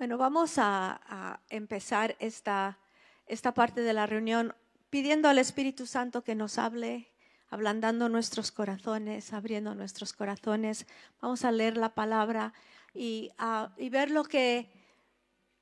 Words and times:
Bueno, 0.00 0.16
vamos 0.16 0.54
a, 0.56 1.42
empezar 1.50 2.16
esta, 2.20 2.78
esta 3.26 3.52
parte 3.52 3.82
de 3.82 3.92
la 3.92 4.06
reunión 4.06 4.54
pidiendo 4.88 5.28
al 5.28 5.36
Espíritu 5.38 5.84
Santo 5.84 6.24
que 6.24 6.34
nos 6.34 6.56
hable, 6.56 7.12
ablandando 7.50 8.08
nuestros 8.08 8.50
corazones, 8.50 9.34
abriendo 9.34 9.74
nuestros 9.74 10.14
corazones. 10.14 10.86
Vamos 11.20 11.44
a 11.44 11.52
leer 11.52 11.76
la 11.76 11.90
palabra 11.90 12.54
y, 12.94 13.30
y 13.76 13.90
ver 13.90 14.10
lo 14.10 14.24
que, 14.24 14.70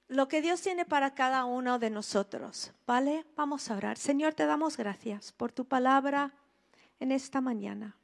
lo 0.06 0.28
que 0.28 0.40
Dios 0.40 0.62
tiene 0.62 0.84
para 0.84 1.16
cada 1.16 1.44
uno 1.44 1.80
de 1.80 1.90
nosotros. 1.90 2.70
¿Vale? 2.86 3.26
Vamos 3.34 3.68
a 3.72 3.76
orar. 3.76 3.98
Señor, 3.98 4.34
te 4.34 4.46
damos 4.46 4.76
gracias 4.76 5.32
por 5.32 5.50
tu 5.50 5.64
palabra 5.64 6.32
en 7.00 7.10
esta 7.10 7.40
mañana, 7.40 7.96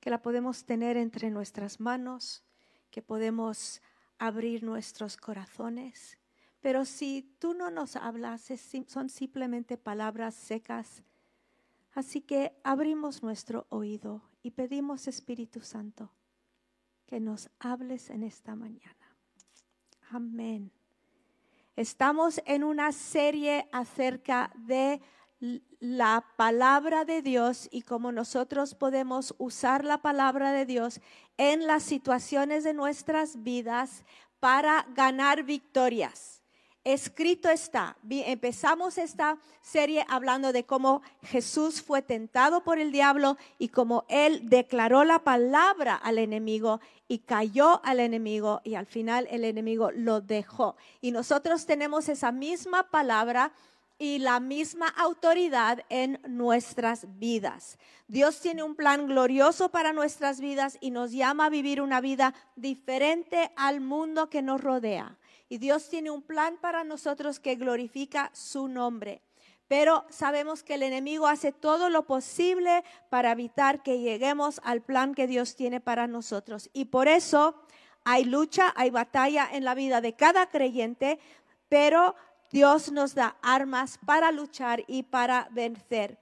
que 0.00 0.08
la 0.08 0.22
podemos 0.22 0.64
tener 0.64 0.96
entre 0.96 1.28
nuestras 1.28 1.80
manos, 1.80 2.42
que 2.90 3.02
podemos 3.02 3.82
abrir 4.18 4.62
nuestros 4.62 5.16
corazones. 5.16 6.18
Pero 6.60 6.84
si 6.84 7.22
tú 7.38 7.54
no 7.54 7.70
nos 7.70 7.96
hablas, 7.96 8.52
son 8.86 9.08
simplemente 9.08 9.76
palabras 9.76 10.34
secas. 10.34 11.02
Así 11.92 12.20
que 12.20 12.52
abrimos 12.64 13.22
nuestro 13.22 13.66
oído 13.70 14.22
y 14.42 14.50
pedimos, 14.50 15.08
Espíritu 15.08 15.60
Santo, 15.60 16.12
que 17.06 17.20
nos 17.20 17.50
hables 17.58 18.10
en 18.10 18.22
esta 18.22 18.54
mañana. 18.54 19.16
Amén. 20.10 20.72
Estamos 21.76 22.40
en 22.44 22.64
una 22.64 22.92
serie 22.92 23.68
acerca 23.70 24.50
de 24.56 25.00
la 25.80 26.24
palabra 26.36 27.04
de 27.04 27.22
Dios 27.22 27.68
y 27.70 27.82
cómo 27.82 28.12
nosotros 28.12 28.74
podemos 28.74 29.34
usar 29.38 29.84
la 29.84 29.98
palabra 29.98 30.52
de 30.52 30.66
Dios 30.66 31.00
en 31.36 31.66
las 31.66 31.84
situaciones 31.84 32.64
de 32.64 32.74
nuestras 32.74 33.42
vidas 33.42 34.04
para 34.40 34.86
ganar 34.94 35.44
victorias. 35.44 36.42
Escrito 36.84 37.50
está, 37.50 37.98
empezamos 38.08 38.96
esta 38.96 39.36
serie 39.60 40.06
hablando 40.08 40.52
de 40.52 40.64
cómo 40.64 41.02
Jesús 41.22 41.82
fue 41.82 42.00
tentado 42.00 42.64
por 42.64 42.78
el 42.78 42.92
diablo 42.92 43.36
y 43.58 43.68
cómo 43.68 44.06
él 44.08 44.48
declaró 44.48 45.04
la 45.04 45.18
palabra 45.18 45.96
al 45.96 46.18
enemigo 46.18 46.80
y 47.06 47.18
cayó 47.18 47.84
al 47.84 48.00
enemigo 48.00 48.62
y 48.64 48.74
al 48.74 48.86
final 48.86 49.28
el 49.30 49.44
enemigo 49.44 49.90
lo 49.90 50.22
dejó. 50.22 50.76
Y 51.02 51.10
nosotros 51.10 51.66
tenemos 51.66 52.08
esa 52.08 52.32
misma 52.32 52.84
palabra 52.84 53.52
y 53.98 54.18
la 54.20 54.38
misma 54.38 54.88
autoridad 54.88 55.84
en 55.88 56.20
nuestras 56.26 57.18
vidas. 57.18 57.78
Dios 58.06 58.40
tiene 58.40 58.62
un 58.62 58.76
plan 58.76 59.06
glorioso 59.08 59.70
para 59.70 59.92
nuestras 59.92 60.40
vidas 60.40 60.78
y 60.80 60.90
nos 60.90 61.10
llama 61.10 61.46
a 61.46 61.50
vivir 61.50 61.82
una 61.82 62.00
vida 62.00 62.34
diferente 62.54 63.50
al 63.56 63.80
mundo 63.80 64.30
que 64.30 64.40
nos 64.40 64.60
rodea. 64.60 65.18
Y 65.48 65.58
Dios 65.58 65.88
tiene 65.88 66.10
un 66.10 66.22
plan 66.22 66.58
para 66.60 66.84
nosotros 66.84 67.40
que 67.40 67.56
glorifica 67.56 68.30
su 68.32 68.68
nombre. 68.68 69.22
Pero 69.66 70.06
sabemos 70.08 70.62
que 70.62 70.74
el 70.74 70.82
enemigo 70.82 71.26
hace 71.26 71.52
todo 71.52 71.90
lo 71.90 72.06
posible 72.06 72.84
para 73.10 73.32
evitar 73.32 73.82
que 73.82 74.00
lleguemos 74.00 74.60
al 74.64 74.80
plan 74.80 75.14
que 75.14 75.26
Dios 75.26 75.56
tiene 75.56 75.80
para 75.80 76.06
nosotros. 76.06 76.70
Y 76.72 76.86
por 76.86 77.08
eso 77.08 77.54
hay 78.04 78.24
lucha, 78.24 78.72
hay 78.76 78.88
batalla 78.88 79.46
en 79.52 79.64
la 79.64 79.74
vida 79.74 80.00
de 80.00 80.14
cada 80.14 80.48
creyente, 80.48 81.18
pero 81.68 82.14
Dios 82.50 82.90
nos 82.92 83.14
da 83.14 83.36
armas 83.42 83.98
para 84.04 84.32
luchar 84.32 84.84
y 84.86 85.02
para 85.02 85.48
vencer. 85.50 86.18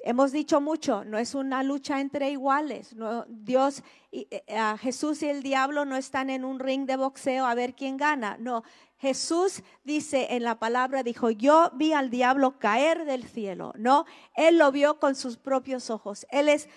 Hemos 0.00 0.30
dicho 0.30 0.60
mucho, 0.60 1.04
no 1.04 1.18
es 1.18 1.34
una 1.34 1.62
lucha 1.62 2.00
entre 2.00 2.30
iguales. 2.30 2.94
Dios, 3.28 3.82
eh, 4.12 4.42
Jesús 4.80 5.22
y 5.22 5.28
el 5.28 5.42
diablo 5.42 5.84
no 5.84 5.96
están 5.96 6.30
en 6.30 6.44
un 6.44 6.60
ring 6.60 6.86
de 6.86 6.96
boxeo 6.96 7.44
a 7.46 7.54
ver 7.54 7.74
quién 7.74 7.96
gana. 7.96 8.36
No, 8.38 8.62
Jesús 8.98 9.62
dice 9.84 10.28
en 10.30 10.44
la 10.44 10.58
palabra, 10.58 11.02
dijo, 11.02 11.30
yo 11.30 11.70
vi 11.74 11.92
al 11.92 12.10
diablo 12.10 12.58
caer 12.58 13.04
del 13.06 13.24
cielo. 13.24 13.72
No, 13.76 14.06
él 14.34 14.58
lo 14.58 14.70
vio 14.70 15.00
con 15.00 15.16
sus 15.16 15.36
propios 15.36 15.90
ojos. 15.90 16.26
Él 16.30 16.48
es, 16.48 16.68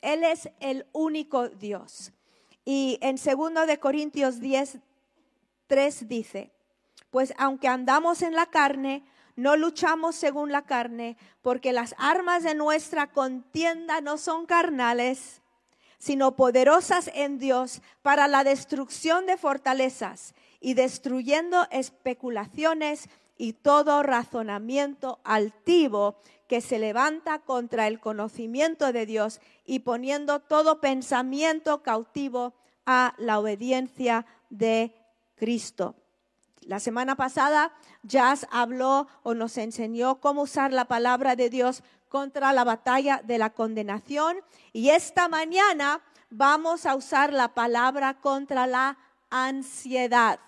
él 0.00 0.24
es 0.24 0.48
el 0.58 0.86
único 0.92 1.48
Dios. 1.48 2.12
Y 2.64 2.98
en 3.00 3.16
2 3.16 3.66
de 3.66 3.78
Corintios 3.78 4.40
10, 4.40 4.78
3 5.68 6.08
dice, 6.08 6.50
pues 7.10 7.34
aunque 7.38 7.68
andamos 7.68 8.22
en 8.22 8.34
la 8.34 8.46
carne, 8.46 9.04
no 9.36 9.56
luchamos 9.56 10.16
según 10.16 10.50
la 10.50 10.62
carne, 10.62 11.16
porque 11.42 11.72
las 11.72 11.94
armas 11.98 12.42
de 12.42 12.54
nuestra 12.54 13.12
contienda 13.12 14.00
no 14.00 14.16
son 14.16 14.46
carnales, 14.46 15.42
sino 15.98 16.36
poderosas 16.36 17.10
en 17.14 17.38
Dios 17.38 17.82
para 18.02 18.28
la 18.28 18.44
destrucción 18.44 19.26
de 19.26 19.36
fortalezas 19.36 20.34
y 20.60 20.74
destruyendo 20.74 21.66
especulaciones 21.70 23.08
y 23.36 23.52
todo 23.52 24.02
razonamiento 24.02 25.20
altivo 25.24 26.16
que 26.48 26.60
se 26.60 26.78
levanta 26.78 27.40
contra 27.40 27.86
el 27.86 28.00
conocimiento 28.00 28.92
de 28.92 29.04
Dios 29.04 29.40
y 29.64 29.80
poniendo 29.80 30.40
todo 30.40 30.80
pensamiento 30.80 31.82
cautivo 31.82 32.54
a 32.86 33.14
la 33.18 33.38
obediencia 33.38 34.26
de 34.48 34.94
Cristo. 35.34 35.96
La 36.66 36.80
semana 36.80 37.14
pasada 37.14 37.72
Jazz 38.02 38.48
habló 38.50 39.06
o 39.22 39.34
nos 39.34 39.56
enseñó 39.56 40.20
cómo 40.20 40.42
usar 40.42 40.72
la 40.72 40.86
palabra 40.86 41.36
de 41.36 41.48
Dios 41.48 41.84
contra 42.08 42.52
la 42.52 42.64
batalla 42.64 43.22
de 43.22 43.38
la 43.38 43.50
condenación 43.50 44.38
y 44.72 44.90
esta 44.90 45.28
mañana 45.28 46.02
vamos 46.28 46.84
a 46.84 46.96
usar 46.96 47.32
la 47.32 47.54
palabra 47.54 48.14
contra 48.20 48.66
la 48.66 48.98
ansiedad. 49.30 50.40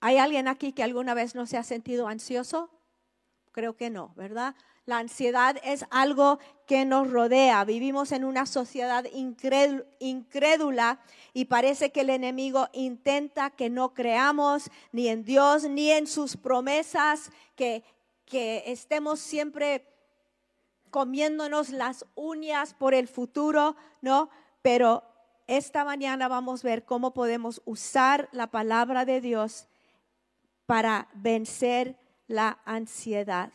¿Hay 0.00 0.18
alguien 0.18 0.48
aquí 0.48 0.72
que 0.72 0.82
alguna 0.82 1.14
vez 1.14 1.36
no 1.36 1.46
se 1.46 1.56
ha 1.56 1.62
sentido 1.62 2.08
ansioso? 2.08 2.70
Creo 3.52 3.76
que 3.76 3.90
no, 3.90 4.12
¿verdad? 4.16 4.56
La 4.86 4.98
ansiedad 4.98 5.56
es 5.64 5.86
algo 5.90 6.38
que 6.66 6.84
nos 6.84 7.10
rodea. 7.10 7.64
Vivimos 7.64 8.12
en 8.12 8.22
una 8.22 8.44
sociedad 8.44 9.06
incrédula 10.00 11.00
y 11.32 11.46
parece 11.46 11.90
que 11.90 12.02
el 12.02 12.10
enemigo 12.10 12.68
intenta 12.74 13.48
que 13.48 13.70
no 13.70 13.94
creamos 13.94 14.70
ni 14.92 15.08
en 15.08 15.24
Dios 15.24 15.64
ni 15.64 15.90
en 15.90 16.06
sus 16.06 16.36
promesas, 16.36 17.30
que, 17.56 17.82
estemos 18.66 19.20
siempre 19.20 19.86
comiéndonos 20.90 21.70
las 21.70 22.04
uñas 22.16 22.74
por 22.74 22.92
el 22.92 23.06
futuro, 23.06 23.76
¿no? 24.00 24.28
Pero 24.60 25.04
esta 25.46 25.84
mañana 25.84 26.26
vamos 26.26 26.64
a 26.64 26.68
ver 26.68 26.84
cómo 26.84 27.14
podemos 27.14 27.62
usar 27.64 28.28
la 28.32 28.48
palabra 28.48 29.04
de 29.04 29.20
Dios 29.20 29.68
para 30.66 31.08
vencer 31.14 31.96
la 32.26 32.58
ansiedad 32.64 33.52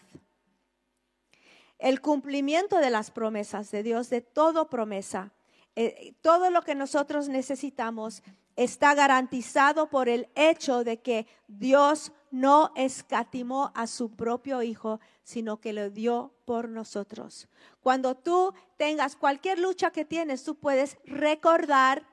el 1.80 2.02
cumplimiento 2.02 2.78
de 2.78 2.90
las 2.90 3.10
promesas 3.10 3.72
de 3.72 3.84
Dios, 3.84 4.10
de 4.10 4.22
toda 4.22 4.70
promesa. 4.70 5.32
Eh, 5.76 6.14
todo 6.22 6.50
lo 6.52 6.62
que 6.62 6.76
nosotros 6.76 7.30
necesitamos 7.30 8.22
está 8.58 8.94
garantizado 8.94 9.90
por 9.90 10.10
el 10.10 10.28
hecho 10.36 10.84
de 10.84 11.02
que 11.02 11.26
Dios 11.48 12.12
no 12.32 12.72
escatimó 12.76 13.72
a 13.74 13.88
su 13.88 14.14
propio 14.16 14.62
Hijo, 14.62 15.00
sino 15.24 15.62
que 15.62 15.72
lo 15.72 15.90
dio 15.90 16.34
por 16.46 16.68
nosotros. 16.68 17.48
Cuando 17.82 18.16
tú 18.16 18.54
tengas 18.78 19.16
cualquier 19.16 19.60
lucha 19.60 19.92
que 19.92 20.04
tienes, 20.04 20.44
tú 20.44 20.56
puedes 20.56 20.98
recordar 21.06 22.06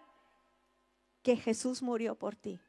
que 1.22 1.36
Jesús 1.36 1.82
murió 1.82 2.14
por 2.14 2.36
ti, 2.36 2.60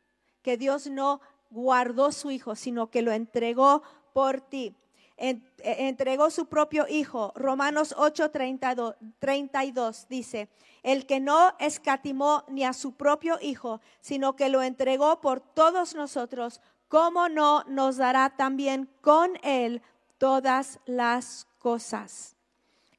que 0.41 0.57
Dios 0.57 0.87
no 0.87 1.21
guardó 1.51 2.11
su 2.11 2.31
Hijo, 2.31 2.55
sino 2.55 2.89
que 2.89 3.03
lo 3.03 3.11
entregó 3.11 3.83
por 4.13 4.41
ti. 4.41 4.75
E, 5.17 5.41
entregó 5.63 6.29
su 6.29 6.45
propio 6.45 6.87
Hijo. 6.87 7.33
Romanos 7.35 7.95
8, 7.97 8.29
32 8.29 10.07
dice, 10.07 10.47
el 10.83 11.07
que 11.07 11.19
no 11.19 11.53
escatimó 11.59 12.43
ni 12.47 12.63
a 12.63 12.73
su 12.73 12.93
propio 12.93 13.39
Hijo, 13.41 13.81
sino 13.99 14.35
que 14.35 14.49
lo 14.49 14.61
entregó 14.61 15.19
por 15.19 15.39
todos 15.41 15.95
nosotros, 15.95 16.61
¿cómo 16.87 17.29
no 17.29 17.63
nos 17.67 17.97
dará 17.97 18.29
también 18.29 18.89
con 19.01 19.31
Él 19.41 19.81
todas 20.19 20.79
las 20.85 21.47
cosas? 21.57 22.35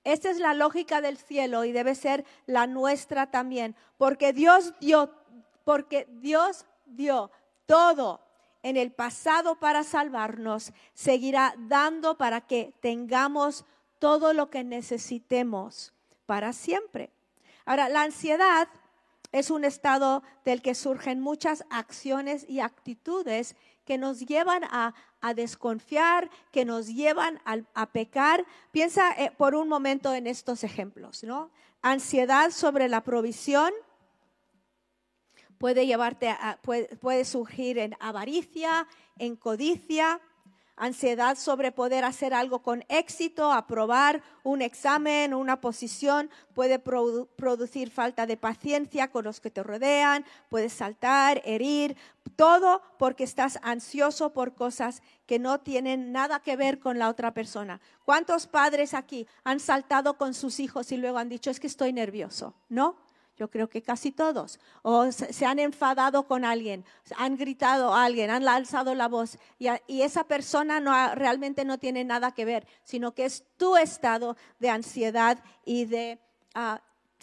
Esta 0.02 0.30
es 0.30 0.38
la 0.38 0.54
lógica 0.54 1.00
del 1.00 1.18
cielo 1.18 1.64
y 1.64 1.72
debe 1.72 1.94
ser 1.94 2.24
la 2.46 2.66
nuestra 2.66 3.30
también, 3.30 3.76
porque 3.96 4.32
Dios 4.32 4.74
dio, 4.80 5.12
porque 5.64 6.08
Dios 6.10 6.66
dio 6.86 7.30
todo 7.66 8.27
en 8.62 8.76
el 8.76 8.92
pasado 8.92 9.56
para 9.56 9.84
salvarnos, 9.84 10.72
seguirá 10.94 11.54
dando 11.58 12.18
para 12.18 12.40
que 12.40 12.74
tengamos 12.80 13.64
todo 13.98 14.32
lo 14.32 14.50
que 14.50 14.64
necesitemos 14.64 15.92
para 16.26 16.52
siempre. 16.52 17.10
Ahora, 17.64 17.88
la 17.88 18.02
ansiedad 18.02 18.68
es 19.32 19.50
un 19.50 19.64
estado 19.64 20.22
del 20.44 20.62
que 20.62 20.74
surgen 20.74 21.20
muchas 21.20 21.64
acciones 21.70 22.46
y 22.48 22.60
actitudes 22.60 23.56
que 23.84 23.98
nos 23.98 24.20
llevan 24.20 24.64
a, 24.64 24.94
desconfiar, 25.34 26.30
que 26.52 26.64
nos 26.64 26.88
llevan 26.88 27.40
a, 27.44 27.86
pecar. 27.86 28.44
Piensa 28.70 29.12
eh, 29.12 29.32
por 29.36 29.54
un 29.54 29.68
momento 29.68 30.14
en 30.14 30.26
estos 30.26 30.64
ejemplos, 30.64 31.24
¿no? 31.24 31.50
Ansiedad 31.82 32.50
sobre 32.50 32.88
la 32.88 33.02
provisión, 33.02 33.72
puede 35.58 35.86
llevarte 35.86 36.28
a, 36.30 36.58
puede, 36.62 37.24
surgir 37.24 37.78
en 37.78 37.94
avaricia, 38.00 38.86
en 39.18 39.36
codicia, 39.36 40.20
ansiedad 40.76 41.36
sobre 41.36 41.72
poder 41.72 42.04
hacer 42.04 42.32
algo 42.32 42.62
con 42.62 42.84
éxito, 42.88 43.52
aprobar 43.52 44.22
un 44.44 44.62
examen, 44.62 45.34
una 45.34 45.60
posición, 45.60 46.30
puede 46.54 46.78
producir 46.78 47.90
falta 47.90 48.26
de 48.26 48.36
paciencia 48.36 49.10
con 49.10 49.24
los 49.24 49.40
que 49.40 49.50
te 49.50 49.62
rodean, 49.62 50.24
puedes 50.48 50.72
saltar, 50.72 51.42
herir, 51.44 51.96
todo 52.36 52.80
porque 52.98 53.24
estás 53.24 53.58
ansioso 53.62 54.32
por 54.32 54.54
cosas 54.54 55.02
que 55.26 55.40
no 55.40 55.58
tienen 55.60 56.12
nada 56.12 56.40
que 56.40 56.54
ver 56.54 56.78
con 56.78 56.98
la 56.98 57.08
otra 57.08 57.34
persona. 57.34 57.80
¿Cuántos 58.04 58.46
padres 58.46 58.94
aquí 58.94 59.26
han 59.42 59.58
saltado 59.58 60.16
con 60.16 60.34
sus 60.34 60.60
hijos 60.60 60.92
y 60.92 60.96
luego 60.96 61.18
han 61.18 61.28
dicho, 61.28 61.50
es 61.50 61.58
que 61.58 61.66
estoy 61.66 61.92
nervioso? 61.92 62.54
¿No? 62.68 63.07
Yo 63.38 63.48
creo 63.48 63.68
que 63.68 63.82
casi 63.82 64.10
todos. 64.10 64.58
O 64.82 65.12
se 65.12 65.46
han 65.46 65.60
enfadado 65.60 66.26
con 66.26 66.44
alguien, 66.44 66.84
han 67.16 67.36
gritado 67.36 67.94
a 67.94 68.04
alguien, 68.04 68.30
han 68.30 68.46
alzado 68.48 68.96
la 68.96 69.06
voz 69.06 69.38
y, 69.60 70.02
esa 70.02 70.24
persona 70.24 70.80
no, 70.80 71.14
realmente 71.14 71.64
no 71.64 71.78
tiene 71.78 72.02
nada 72.02 72.32
que 72.32 72.44
ver, 72.44 72.66
sino 72.82 73.14
que 73.14 73.26
es 73.26 73.44
tu 73.56 73.76
estado 73.76 74.36
de 74.58 74.70
ansiedad 74.70 75.38
y 75.64 75.84
de, 75.84 76.18
ah, 76.54 76.80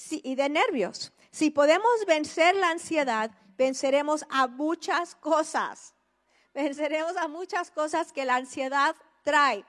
y 0.10 0.36
de 0.36 0.48
nervios. 0.48 1.12
Si 1.32 1.50
podemos 1.50 1.92
vencer 2.08 2.56
la 2.56 2.70
ansiedad, 2.70 3.32
venceremos 3.58 4.26
a 4.30 4.48
muchas 4.48 5.16
cosas. 5.16 5.96
Venceremos 6.54 7.18
a 7.18 7.28
muchas 7.28 7.72
cosas 7.72 8.14
que 8.14 8.24
la 8.24 8.38
ansiedad 8.38 8.96
trae. 9.24 9.66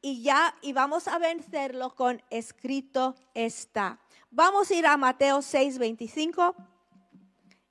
Y 0.00 0.28
y 0.62 0.72
vamos 0.72 1.06
a 1.06 1.18
vencerlo 1.18 1.94
con 1.94 2.20
escrito 2.30 3.14
está. 3.34 4.00
Vamos 4.34 4.70
a 4.70 4.74
ir 4.74 4.86
a 4.86 4.96
Mateo 4.96 5.42
6, 5.42 5.76
25. 5.76 6.54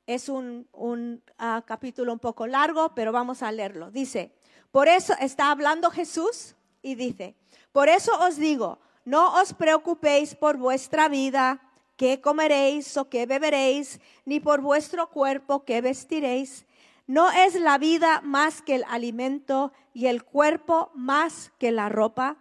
Es 0.05 0.29
un, 0.29 1.23
ah, 1.39 1.63
capítulo 1.65 2.13
un 2.13 2.19
poco 2.19 2.45
largo, 2.45 2.93
pero 2.93 3.11
vamos 3.11 3.41
a 3.41 3.51
leerlo. 3.51 3.89
Dice, 3.89 4.31
por 4.69 4.87
eso 4.87 5.15
está 5.19 5.49
hablando 5.49 5.89
Jesús 5.89 6.55
y 6.83 6.93
dice, 6.93 7.35
por 7.71 7.89
eso 7.89 8.11
os 8.19 8.37
digo, 8.37 8.77
no 9.05 9.41
os 9.41 9.55
preocupéis 9.55 10.35
por 10.35 10.57
vuestra 10.57 11.09
vida, 11.09 11.59
qué 11.97 12.21
comeréis 12.21 12.95
o 12.95 13.09
qué 13.09 13.25
beberéis, 13.25 13.99
ni 14.25 14.39
por 14.39 14.61
vuestro 14.61 15.09
cuerpo, 15.09 15.65
qué 15.65 15.81
vestiréis. 15.81 16.67
¿No 17.07 17.31
es 17.31 17.59
la 17.59 17.79
vida 17.79 18.21
más 18.23 18.61
que 18.61 18.75
el 18.75 18.85
alimento 18.87 19.73
y 19.95 20.05
el 20.05 20.23
cuerpo 20.23 20.91
más 20.93 21.51
que 21.57 21.71
la 21.71 21.89
ropa? 21.89 22.37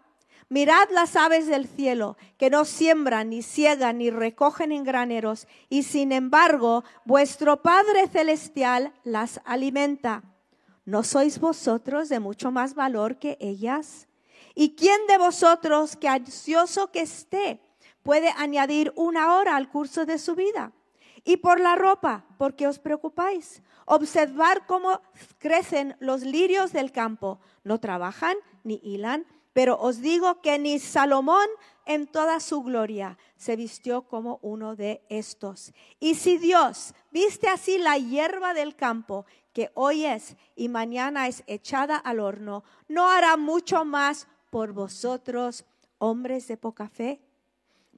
Mirad 0.53 0.91
las 0.91 1.15
aves 1.15 1.47
del 1.47 1.69
cielo, 1.69 2.17
que 2.37 2.51
no 2.51 2.65
siembran, 2.65 3.31
ni 3.31 3.41
ciegan, 3.41 3.99
ni 3.99 4.11
recogen 4.11 4.73
en 4.73 4.83
graneros, 4.83 5.47
y 5.69 5.85
sin 5.85 6.11
embargo 6.11 6.83
vuestro 7.05 7.63
Padre 7.63 8.09
Celestial 8.09 8.93
las 9.05 9.41
alimenta. 9.45 10.25
¿No 10.85 11.05
sois 11.05 11.39
vosotros 11.39 12.09
de 12.09 12.19
mucho 12.19 12.51
más 12.51 12.75
valor 12.75 13.21
que 13.21 13.39
ellas? 13.39 14.09
¿Y 14.57 14.75
quién 14.75 15.07
de 15.07 15.19
vosotros, 15.19 15.95
que 15.95 16.09
ansioso 16.09 16.91
que 16.91 17.03
esté, 17.03 17.61
puede 18.03 18.31
añadir 18.37 18.93
una 18.97 19.37
hora 19.37 19.55
al 19.55 19.71
curso 19.71 20.05
de 20.05 20.19
su 20.19 20.35
vida? 20.35 20.73
Y 21.23 21.37
por 21.37 21.61
la 21.61 21.77
ropa, 21.77 22.25
¿por 22.39 22.57
qué 22.57 22.67
os 22.67 22.81
preocupáis? 22.81 23.63
Observar 23.85 24.67
cómo 24.67 25.01
crecen 25.39 25.95
los 26.01 26.23
lirios 26.23 26.73
del 26.73 26.91
campo. 26.91 27.39
No 27.63 27.79
trabajan 27.79 28.37
ni 28.65 28.81
hilan 28.83 29.27
pero 29.53 29.79
os 29.81 30.01
digo 30.01 30.41
que 30.41 30.59
ni 30.59 30.79
Salomón 30.79 31.47
en 31.87 32.07
toda 32.07 32.41
su 32.41 32.63
gloria 32.63 33.19
se 33.37 33.57
vistió 33.57 34.03
como 34.03 34.39
uno 34.43 34.77
de 34.77 35.03
estos. 35.09 35.73
Y 35.99 36.15
si 36.15 36.39
Dios 36.39 36.95
viste 37.11 37.49
así 37.49 37.79
la 37.79 37.99
hierba 37.99 38.55
del 38.55 38.77
campo, 38.77 39.27
que 39.53 39.71
hoy 39.75 40.05
es 40.05 40.37
y 40.55 40.69
mañana 40.69 41.27
es 41.27 41.43
echada 41.47 41.97
al 41.97 42.21
horno, 42.21 42.63
¿no 42.89 43.09
hará 43.09 43.37
mucho 43.37 43.85
más 43.85 44.29
por 44.51 44.73
vosotros, 44.73 45.65
hombres 45.99 46.47
de 46.47 46.57
poca 46.57 46.89
fe? 46.89 47.21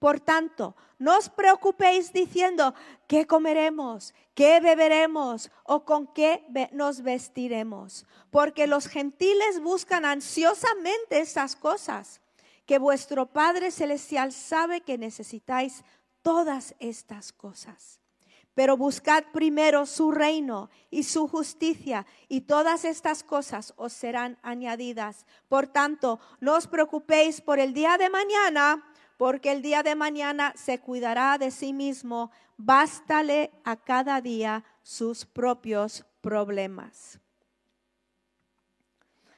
Por 0.02 0.18
tanto, 0.18 0.74
no 0.98 1.16
os 1.16 1.28
preocupéis 1.28 2.12
diciendo, 2.12 2.74
¿qué 3.06 3.24
comeremos? 3.24 4.14
¿Qué 4.34 4.58
beberemos? 4.58 5.48
¿O 5.62 5.84
con 5.84 6.08
qué 6.08 6.44
nos 6.72 7.02
vestiremos? 7.02 8.04
Porque 8.32 8.66
los 8.66 8.88
gentiles 8.88 9.60
buscan 9.62 10.04
ansiosamente 10.04 11.20
estas 11.20 11.54
cosas, 11.54 12.20
que 12.66 12.80
vuestro 12.80 13.26
Padre 13.26 13.70
Celestial 13.70 14.32
sabe 14.32 14.80
que 14.80 14.98
necesitáis 14.98 15.84
todas 16.22 16.74
estas 16.80 17.32
cosas. 17.32 18.00
Pero 18.54 18.76
buscad 18.76 19.22
primero 19.32 19.86
su 19.86 20.10
reino 20.10 20.68
y 20.90 21.04
su 21.04 21.28
justicia, 21.28 22.06
y 22.26 22.40
todas 22.40 22.84
estas 22.84 23.22
cosas 23.22 23.72
os 23.76 23.92
serán 23.92 24.36
añadidas. 24.42 25.26
Por 25.48 25.68
tanto, 25.68 26.18
no 26.40 26.56
os 26.56 26.66
preocupéis 26.66 27.40
por 27.40 27.60
el 27.60 27.72
día 27.72 27.96
de 27.98 28.10
mañana 28.10 28.82
porque 29.22 29.52
el 29.52 29.62
día 29.62 29.84
de 29.84 29.94
mañana 29.94 30.52
se 30.56 30.80
cuidará 30.80 31.38
de 31.38 31.52
sí 31.52 31.72
mismo, 31.72 32.32
bástale 32.56 33.52
a 33.62 33.76
cada 33.76 34.20
día 34.20 34.64
sus 34.82 35.24
propios 35.24 36.04
problemas. 36.20 37.20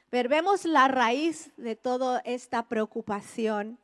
Pero 0.09 0.27
vemos 0.27 0.65
la 0.65 0.87
raíz 0.87 1.51
de 1.55 1.75
toda 1.75 2.19
esta 2.21 2.67
preocupación 2.67 3.77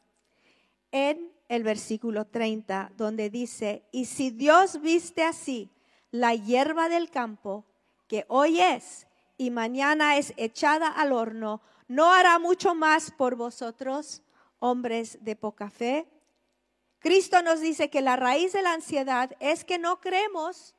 en 0.91 1.31
el 1.47 1.61
versículo 1.61 2.25
30, 2.25 2.93
donde 2.97 3.29
dice, 3.29 3.83
y 3.91 4.05
si 4.05 4.31
Dios 4.31 4.81
viste 4.81 5.23
así 5.23 5.69
la 6.09 6.33
hierba 6.33 6.89
del 6.89 7.11
campo, 7.11 7.63
que 8.07 8.25
hoy 8.27 8.59
es 8.59 9.05
y 9.37 9.51
mañana 9.51 10.17
es 10.17 10.33
echada 10.35 10.87
al 10.87 11.11
horno, 11.11 11.61
¿no 11.87 12.11
hará 12.11 12.39
mucho 12.39 12.73
más 12.73 13.11
por 13.11 13.35
vosotros? 13.35 14.23
Hombres 14.61 15.17
de 15.21 15.35
poca 15.35 15.69
fe. 15.69 16.07
Cristo 16.99 17.41
nos 17.41 17.59
dice 17.59 17.89
que 17.89 17.99
la 18.01 18.15
raíz 18.15 18.53
de 18.53 18.61
la 18.61 18.73
ansiedad 18.73 19.31
es 19.39 19.65
que 19.65 19.77
no 19.79 19.99
creemos 19.99 20.75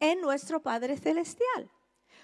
en 0.00 0.20
nuestro 0.20 0.60
Padre 0.60 0.96
Celestial. 0.96 1.70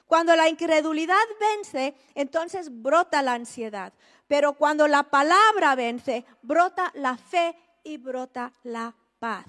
Cuando 0.06 0.34
la 0.34 0.48
incredulidad 0.48 1.14
vence, 1.38 1.94
entonces 2.14 2.82
brota 2.82 3.22
la 3.22 3.34
ansiedad. 3.34 3.92
Pero 4.26 4.54
cuando 4.54 4.88
la 4.88 5.04
palabra 5.04 5.76
vence, 5.76 6.24
brota 6.42 6.90
la 6.94 7.16
fe 7.16 7.54
y 7.84 7.98
brota 7.98 8.52
la 8.64 8.96
paz. 9.18 9.46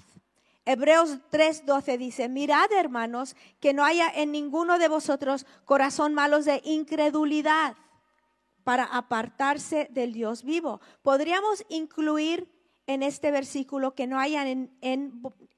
Hebreos 0.64 1.18
3:12 1.30 1.98
dice, 1.98 2.28
mirad 2.28 2.70
hermanos, 2.72 3.34
que 3.58 3.72
no 3.72 3.84
haya 3.84 4.08
en 4.14 4.30
ninguno 4.30 4.78
de 4.78 4.88
vosotros 4.88 5.46
corazón 5.64 6.14
malos 6.14 6.44
de 6.44 6.60
incredulidad 6.64 7.74
para 8.64 8.84
apartarse 8.84 9.88
del 9.90 10.12
Dios 10.12 10.42
vivo. 10.42 10.80
Podríamos 11.02 11.64
incluir 11.68 12.48
en 12.86 13.02
este 13.02 13.30
versículo 13.30 13.94
que 13.94 14.06
no 14.06 14.18
haya 14.18 14.48
en, 14.48 14.72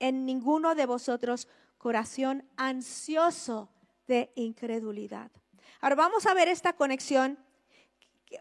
ninguno 0.01 0.75
de 0.75 0.87
vosotros 0.87 1.49
corazón 1.79 2.49
ansioso 2.57 3.71
de 4.07 4.33
incredulidad. 4.35 5.31
Ahora 5.81 5.97
vamos 5.97 6.27
a 6.27 6.35
ver 6.35 6.49
esta 6.49 6.75
conexión 6.75 7.39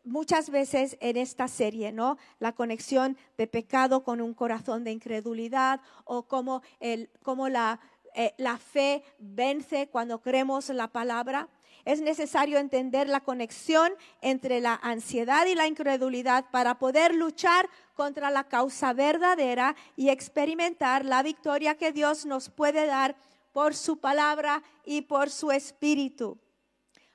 muchas 0.03 0.50
veces 0.50 0.98
en 1.01 1.17
esta 1.17 1.48
serie, 1.48 1.91
¿no? 1.91 2.17
La 2.39 2.53
conexión 2.53 3.17
de 3.38 3.48
pecado 3.48 4.03
con 4.03 4.22
un 4.22 4.34
corazón 4.34 4.84
de 4.84 4.91
incredulidad 4.91 5.82
o 6.05 6.24
cómo, 6.27 6.62
el, 6.79 7.10
la, 7.50 7.79
eh, 8.15 8.34
la 8.38 8.58
fe 8.58 9.03
vence 9.20 9.89
cuando 9.89 10.22
creemos 10.22 10.70
la 10.70 10.88
palabra. 10.88 11.50
Es 11.86 12.02
necesario 12.02 12.60
entender 12.60 13.10
la 13.10 13.20
conexión 13.20 13.94
entre 14.22 14.62
la 14.62 14.80
ansiedad 14.82 15.46
y 15.46 15.56
la 15.56 15.68
incredulidad 15.68 16.46
para 16.52 16.80
poder 16.80 17.13
luchar 17.13 17.70
contra 17.94 18.32
la 18.32 18.46
causa 18.46 18.94
verdadera 18.94 19.75
y 19.96 20.10
experimentar 20.10 21.04
la 21.04 21.24
victoria 21.24 21.75
que 21.75 21.92
Dios 21.92 22.25
nos 22.25 22.50
puede 22.50 22.86
dar 22.86 23.16
por 23.52 23.75
su 23.75 23.98
palabra 23.98 24.63
y 24.86 25.02
por 25.02 25.30
su 25.30 25.52
espíritu. 25.52 26.40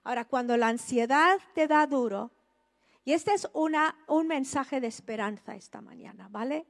Ahora, 0.05 0.25
cuando 0.25 0.57
la 0.57 0.69
ansiedad 0.69 1.39
te 1.55 1.67
da 1.67 1.87
duro, 1.87 2.31
y 3.05 3.15
este 3.15 3.33
es 3.33 3.49
una, 3.55 3.97
un 4.07 4.27
mensaje 4.27 4.81
de 4.81 4.87
esperanza 4.87 5.55
esta 5.55 5.81
mañana, 5.81 6.29
¿vale? 6.31 6.67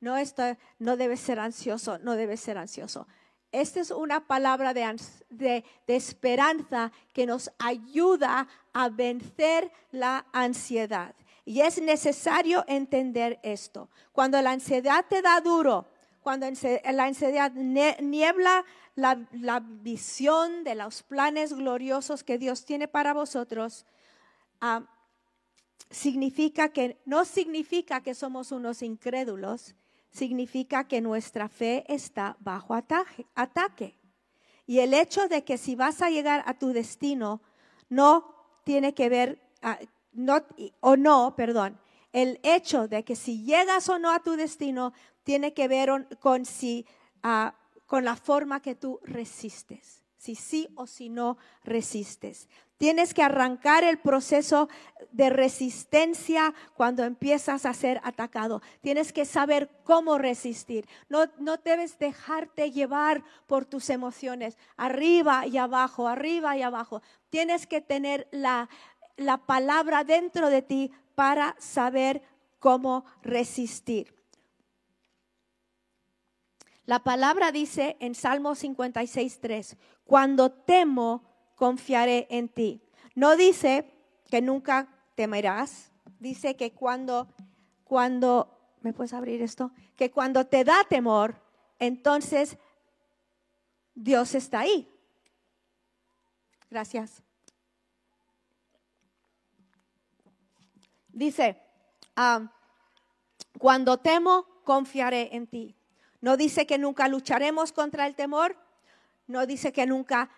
No, 0.00 0.16
esto, 0.16 0.42
no 0.78 0.96
debes 0.96 1.20
ser 1.20 1.38
ansioso, 1.38 1.98
no 1.98 2.16
debes 2.16 2.40
ser 2.40 2.56
ansioso. 2.58 3.06
Esta 3.52 3.80
es 3.80 3.90
una 3.90 4.26
palabra 4.26 4.72
de, 4.72 5.64
esperanza 5.86 6.90
que 7.12 7.26
nos 7.26 7.52
ayuda 7.58 8.48
a 8.72 8.88
vencer 8.88 9.70
la 9.90 10.24
ansiedad. 10.32 11.14
Y 11.44 11.60
es 11.60 11.80
necesario 11.80 12.64
entender 12.66 13.38
esto. 13.42 13.90
Cuando 14.12 14.40
la 14.40 14.52
ansiedad 14.52 15.04
te 15.06 15.20
da 15.20 15.40
duro, 15.42 15.86
cuando 16.22 16.46
la 16.92 17.04
ansiedad 17.04 17.52
niebla 17.52 18.64
la, 18.94 19.60
visión 19.60 20.64
de 20.64 20.74
los 20.74 21.02
planes 21.02 21.52
gloriosos 21.52 22.24
que 22.24 22.38
Dios 22.38 22.64
tiene 22.64 22.88
para 22.88 23.12
vosotros, 23.12 23.84
ah, 24.62 24.82
significa 25.90 26.70
que 26.70 27.00
no 27.04 27.26
significa 27.26 28.02
que 28.02 28.14
somos 28.14 28.50
unos 28.50 28.80
incrédulos, 28.82 29.74
significa 30.12 30.84
que 30.84 31.00
nuestra 31.00 31.48
fe 31.48 31.84
está 31.88 32.36
bajo 32.40 32.74
ataque. 32.74 33.98
Y 34.66 34.78
el 34.78 34.94
hecho 34.94 35.26
de 35.28 35.42
que 35.42 35.58
si 35.58 35.74
vas 35.74 36.02
a 36.02 36.10
llegar 36.10 36.44
a 36.46 36.54
tu 36.54 36.68
destino 36.68 37.42
no 37.88 38.34
tiene 38.64 38.94
que 38.94 39.08
ver, 39.08 39.40
ah, 39.62 39.78
no, 40.12 40.44
o 40.80 40.96
no, 40.96 41.34
perdón, 41.36 41.78
el 42.12 42.38
hecho 42.42 42.88
de 42.88 43.04
que 43.04 43.16
si 43.16 43.44
llegas 43.44 43.88
o 43.88 43.98
no 43.98 44.10
a 44.12 44.20
tu 44.20 44.36
destino 44.36 44.92
tiene 45.24 45.54
que 45.54 45.66
ver 45.66 45.90
con, 46.20 46.44
si, 46.44 46.86
ah, 47.22 47.54
con 47.86 48.04
la 48.04 48.16
forma 48.16 48.60
que 48.60 48.74
tú 48.74 49.00
resistes, 49.02 50.01
si 50.22 50.36
sí 50.36 50.68
o 50.76 50.86
si 50.86 51.08
no 51.08 51.36
resistes. 51.64 52.48
Tienes 52.78 53.12
que 53.12 53.24
arrancar 53.24 53.82
el 53.82 53.98
proceso 53.98 54.68
de 55.10 55.30
resistencia 55.30 56.54
cuando 56.76 57.02
empiezas 57.02 57.66
a 57.66 57.74
ser 57.74 58.00
atacado. 58.04 58.62
Tienes 58.82 59.12
que 59.12 59.24
saber 59.24 59.68
cómo 59.82 60.18
resistir. 60.18 60.86
No, 61.08 61.24
no 61.38 61.56
debes 61.56 61.98
dejarte 61.98 62.70
llevar 62.70 63.24
por 63.48 63.64
tus 63.64 63.90
emociones, 63.90 64.56
arriba 64.76 65.44
y 65.48 65.58
abajo, 65.58 66.06
arriba 66.06 66.56
y 66.56 66.62
abajo. 66.62 67.02
Tienes 67.28 67.66
que 67.66 67.80
tener 67.80 68.28
la, 68.30 68.68
la 69.16 69.38
palabra 69.38 70.04
dentro 70.04 70.50
de 70.50 70.62
ti 70.62 70.92
para 71.16 71.56
saber 71.58 72.22
cómo 72.60 73.04
resistir. 73.22 74.22
La 76.84 76.98
palabra 76.98 77.52
dice 77.52 77.96
en 78.00 78.16
Salmo 78.16 78.56
56, 78.56 79.38
3, 79.40 79.76
cuando 80.12 80.52
temo, 80.52 81.24
confiaré 81.54 82.26
en 82.28 82.50
ti. 82.50 82.82
No 83.14 83.34
dice 83.34 83.90
que 84.28 84.42
nunca 84.42 84.86
temerás, 85.14 85.90
dice 86.20 86.54
que 86.54 86.74
cuando, 86.74 87.32
cuando, 87.82 88.76
¿me 88.82 88.92
puedes 88.92 89.14
abrir 89.14 89.40
esto? 89.40 89.72
Que 89.96 90.10
cuando 90.10 90.46
te 90.46 90.64
da 90.64 90.84
temor, 90.86 91.40
entonces 91.78 92.58
Dios 93.94 94.34
está 94.34 94.60
ahí. 94.60 94.86
Gracias. 96.68 97.22
Dice, 101.08 101.58
ah, 102.16 102.52
cuando 103.58 103.96
temo, 103.96 104.44
confiaré 104.64 105.34
en 105.34 105.46
ti. 105.46 105.74
No 106.20 106.36
dice 106.36 106.66
que 106.66 106.76
nunca 106.76 107.08
lucharemos 107.08 107.72
contra 107.72 108.06
el 108.06 108.14
temor, 108.14 108.61
no 109.26 109.46
dice 109.46 109.72
que 109.72 109.86
nunca 109.86 110.30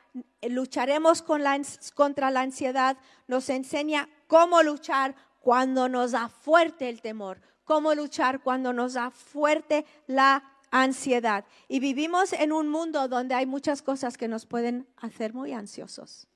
lucharemos 0.43 1.23
contra 1.23 2.31
la 2.31 2.41
ansiedad, 2.41 2.97
nos 3.27 3.49
enseña 3.49 4.09
cómo 4.27 4.63
luchar 4.63 5.15
cuando 5.41 5.89
nos 5.89 6.13
da 6.13 6.29
fuerte 6.29 6.89
el 6.89 7.01
temor, 7.01 7.41
cómo 7.65 7.95
luchar 7.95 8.43
cuando 8.43 8.73
nos 8.73 8.95
da 8.95 9.11
fuerte 9.11 9.85
la 10.07 10.43
ansiedad. 10.71 11.45
Y 11.69 11.81
vivimos 11.81 12.33
en 12.33 12.53
un 12.53 12.69
mundo 12.69 13.09
donde 13.09 13.35
hay 13.35 13.47
muchas 13.47 13.83
cosas 13.83 14.17
que 14.17 14.29
nos 14.29 14.47
pueden 14.47 14.87
hacer 14.97 15.35
muy 15.35 15.53
ansiosos. 15.53 16.29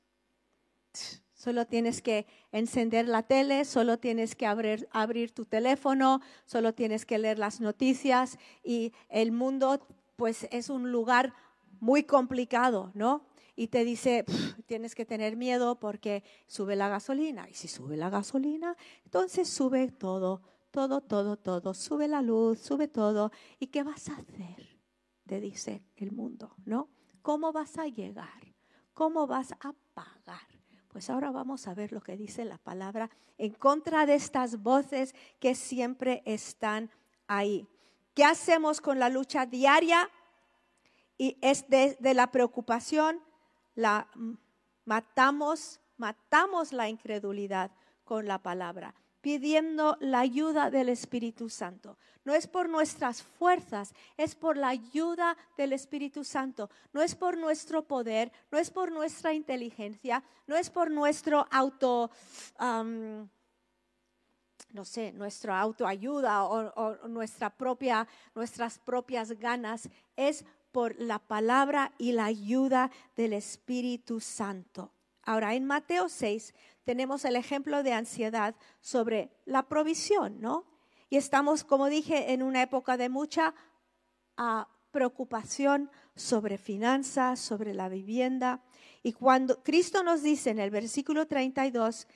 Solo 1.35 1.67
tienes 1.67 2.02
que 2.02 2.26
encender 2.50 3.07
la 3.07 3.23
tele, 3.23 3.64
solo 3.64 3.99
tienes 3.99 4.35
que 4.35 4.47
abrir, 4.47 4.88
abrir, 4.90 5.33
tu 5.33 5.45
teléfono, 5.45 6.21
solo 6.47 6.75
tienes 6.75 7.07
que 7.07 7.19
leer 7.19 7.38
las 7.38 7.61
noticias 7.61 8.38
y 8.64 8.93
el 9.09 9.31
mundo 9.31 9.87
pues 10.17 10.49
es 10.50 10.69
un 10.69 10.90
lugar 10.90 11.33
muy 11.80 12.04
complicado, 12.04 12.90
¿no? 12.94 13.26
Y 13.56 13.68
te 13.68 13.85
dice, 13.85 14.25
tienes 14.66 14.94
que 14.94 15.04
tener 15.04 15.37
miedo 15.37 15.78
porque 15.80 16.23
sube 16.47 16.76
la 16.76 16.88
gasolina. 16.88 17.49
Y 17.49 17.54
si 17.54 17.68
sube 17.68 17.97
la 17.97 18.11
gasolina, 18.11 18.76
entonces 19.04 19.49
sube 19.49 19.90
todo, 19.90 20.42
todo, 20.70 21.00
todo, 21.00 21.37
todo. 21.37 21.75
Sube 21.75 22.08
la 22.08 22.23
luz, 22.23 22.61
sube 22.61 22.88
todo. 22.88 23.32
¿Y 23.58 23.66
qué 23.66 23.82
vas 23.82 24.08
a 24.08 24.12
hacer? 24.12 24.78
Te 25.26 25.40
dice 25.40 25.82
el 25.97 26.12
mundo, 26.12 26.54
¿no? 26.64 26.88
¿Cómo 27.23 27.52
vas 27.52 27.78
a 27.78 27.88
llegar? 27.88 28.54
¿Cómo 28.94 29.26
vas 29.26 29.52
a 29.61 29.75
pagar? 29.92 30.47
Pues 30.88 31.11
ahora 31.11 31.30
vamos 31.30 31.68
a 31.68 31.75
ver 31.75 31.92
lo 31.92 32.00
que 32.00 32.16
dice 32.16 32.44
la 32.44 32.58
palabra 32.58 33.11
en 33.37 33.52
contra 33.52 34.06
de 34.06 34.14
estas 34.14 34.62
voces 34.62 35.14
que 35.38 35.54
siempre 35.54 36.23
están 36.25 36.90
ahí. 37.26 37.68
¿Qué 38.14 38.25
hacemos 38.25 38.80
con 38.80 38.99
la 38.99 39.08
lucha 39.08 39.47
diaria 39.47 40.11
y 41.18 41.37
es 41.42 41.68
de, 41.68 41.98
la 42.14 42.30
preocupación, 42.30 43.20
la 43.75 44.08
matamos, 44.84 45.80
matamos 45.96 46.72
la 46.72 46.88
incredulidad 46.88 47.72
con 48.04 48.26
la 48.26 48.38
palabra, 48.38 48.94
pidiendo 49.20 49.96
la 50.00 50.20
ayuda 50.20 50.70
del 50.70 50.88
Espíritu 50.88 51.50
Santo. 51.50 51.98
No 52.25 52.34
es 52.34 52.46
por 52.46 52.68
nuestras 52.68 53.22
fuerzas, 53.22 53.92
es 54.16 54.37
por 54.37 54.56
la 54.56 54.68
ayuda 54.68 55.37
del 55.56 55.72
Espíritu 55.72 56.22
Santo. 56.22 56.70
No 56.92 57.02
es 57.02 57.16
por 57.16 57.37
nuestro 57.37 57.82
poder, 57.82 58.30
no 58.52 58.58
es 58.58 58.70
por 58.70 58.92
nuestra 58.92 59.34
inteligencia, 59.34 60.22
no 60.46 60.54
es 60.54 60.70
por 60.70 60.88
nuestro 60.88 61.48
auto, 61.50 62.10
no 64.70 64.84
sé, 64.84 65.12
nuestra 65.12 65.58
autoayuda 65.60 66.44
o, 66.44 66.72
o, 66.76 67.08
nuestra 67.08 67.50
propia, 67.50 68.06
nuestras 68.34 68.78
propias 68.78 69.32
ganas. 69.32 69.88
Es 70.16 70.44
por 70.72 70.98
la 70.98 71.18
palabra 71.18 71.92
y 71.98 72.12
la 72.12 72.26
ayuda 72.26 72.90
del 73.16 73.32
Espíritu 73.32 74.20
Santo. 74.20 74.92
Ahora, 75.22 75.54
en 75.54 75.66
Mateo 75.66 76.08
6 76.08 76.54
tenemos 76.84 77.25
el 77.25 77.37
ejemplo 77.37 77.82
de 77.82 77.92
ansiedad 77.92 78.54
sobre 78.80 79.30
la 79.44 79.68
provisión, 79.68 80.40
¿no? 80.40 80.64
Y 81.10 81.16
estamos, 81.16 81.64
como 81.64 81.88
dije, 81.88 82.32
en 82.32 82.42
una 82.42 82.62
época 82.62 82.96
de 82.96 83.08
mucha 83.08 83.54
ah, 84.37 84.68
preocupación 84.90 85.90
sobre 86.16 86.58
finanzas, 86.58 87.40
sobre 87.40 87.75
la 87.75 87.88
vivienda. 87.88 88.62
Y 89.02 89.12
cuando 89.12 89.62
Cristo 89.62 90.02
nos 90.02 90.22
dice 90.22 90.50
en 90.50 90.58
el 90.58 90.70
versículo 90.70 91.26
32, 91.26 92.06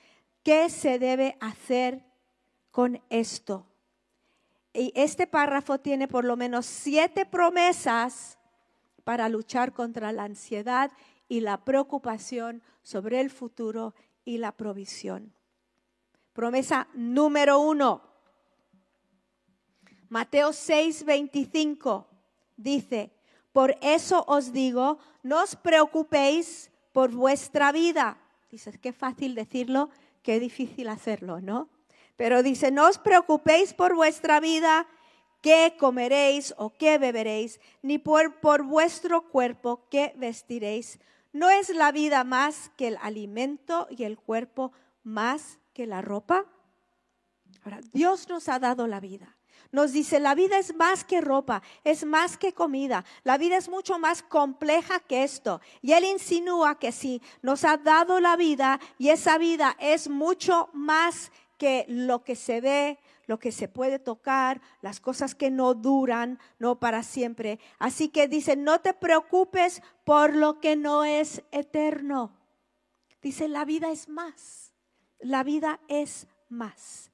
¿qué 0.43 0.69
se 0.69 0.99
debe 0.99 1.37
hacer 1.39 2.05
con 2.71 3.01
esto? 3.09 3.67
Y 4.73 4.91
este 4.95 5.27
párrafo 5.27 5.79
tiene 5.79 6.07
por 6.07 6.25
lo 6.25 6.35
menos 6.35 6.65
siete 6.65 7.25
promesas 7.25 8.39
para 9.03 9.29
luchar 9.29 9.73
contra 9.73 10.11
la 10.11 10.23
ansiedad 10.23 10.91
y 11.27 11.41
la 11.41 11.63
preocupación 11.63 12.61
sobre 12.81 13.21
el 13.21 13.29
futuro 13.29 13.93
y 14.25 14.37
la 14.37 14.51
provisión. 14.51 15.33
Promesa 16.33 16.87
número 16.93 17.59
uno. 17.59 18.01
Mateo 20.09 20.53
6, 20.53 21.05
25 21.05 22.07
dice, 22.57 23.11
por 23.51 23.77
eso 23.81 24.23
os 24.27 24.53
digo, 24.53 24.97
no 25.21 25.41
os 25.41 25.55
preocupéis 25.55 26.71
por 26.91 27.11
vuestra 27.11 27.71
vida. 27.71 28.17
Dices, 28.51 28.77
qué 28.77 28.93
fácil 28.93 29.35
decirlo, 29.35 29.89
qué 30.21 30.39
difícil 30.39 30.87
hacerlo, 30.87 31.41
¿no? 31.41 31.69
Pero 32.15 32.43
dice, 32.43 32.71
no 32.71 32.87
os 32.87 32.99
preocupéis 32.99 33.73
por 33.73 33.95
vuestra 33.95 34.39
vida, 34.39 34.87
qué 35.43 35.75
comeréis 35.77 36.55
o 36.57 36.71
qué 36.71 36.97
beberéis, 36.97 37.59
ni 37.83 37.99
por, 37.99 38.39
por 38.39 38.63
vuestro 38.63 39.29
cuerpo 39.29 39.85
qué 39.91 40.13
vestiréis. 40.15 40.99
¿No 41.33 41.49
es 41.49 41.69
la 41.69 41.91
vida 41.91 42.23
más 42.23 42.71
que 42.77 42.87
el 42.87 42.97
alimento 43.01 43.87
y 43.91 44.05
el 44.05 44.17
cuerpo 44.17 44.71
más 45.03 45.59
que 45.73 45.85
la 45.85 46.01
ropa? 46.01 46.45
Ahora, 47.63 47.81
Dios 47.91 48.29
nos 48.29 48.47
ha 48.47 48.57
dado 48.57 48.87
la 48.87 49.01
vida. 49.01 49.35
Nos 49.71 49.91
dice, 49.91 50.19
la 50.19 50.35
vida 50.35 50.59
es 50.59 50.75
más 50.75 51.03
que 51.03 51.19
ropa, 51.19 51.61
es 51.83 52.05
más 52.05 52.37
que 52.37 52.53
comida, 52.53 53.03
la 53.23 53.39
vida 53.39 53.57
es 53.57 53.69
mucho 53.69 53.97
más 53.97 54.21
compleja 54.21 54.99
que 54.99 55.23
esto. 55.23 55.61
Y 55.81 55.93
Él 55.93 56.05
insinúa 56.05 56.77
que 56.77 56.91
si 56.91 57.23
nos 57.41 57.63
ha 57.65 57.77
dado 57.77 58.19
la 58.19 58.35
vida 58.35 58.79
y 58.99 59.09
esa 59.09 59.39
vida 59.39 59.75
es 59.79 60.09
mucho 60.09 60.69
más 60.73 61.31
que 61.57 61.85
lo 61.87 62.23
que 62.23 62.35
se 62.35 62.61
ve, 62.61 62.99
lo 63.25 63.39
que 63.39 63.51
se 63.51 63.67
puede 63.67 63.99
tocar, 63.99 64.61
las 64.81 64.99
cosas 64.99 65.35
que 65.35 65.49
no 65.49 65.73
duran, 65.73 66.39
no 66.59 66.79
para 66.79 67.03
siempre. 67.03 67.59
Así 67.79 68.09
que 68.09 68.27
dice, 68.27 68.55
no 68.55 68.79
te 68.81 68.93
preocupes 68.93 69.81
por 70.03 70.35
lo 70.35 70.59
que 70.59 70.75
no 70.75 71.05
es 71.05 71.43
eterno. 71.51 72.35
Dice, 73.21 73.47
la 73.47 73.65
vida 73.65 73.91
es 73.91 74.09
más. 74.09 74.73
La 75.19 75.43
vida 75.43 75.79
es 75.87 76.27
más. 76.49 77.11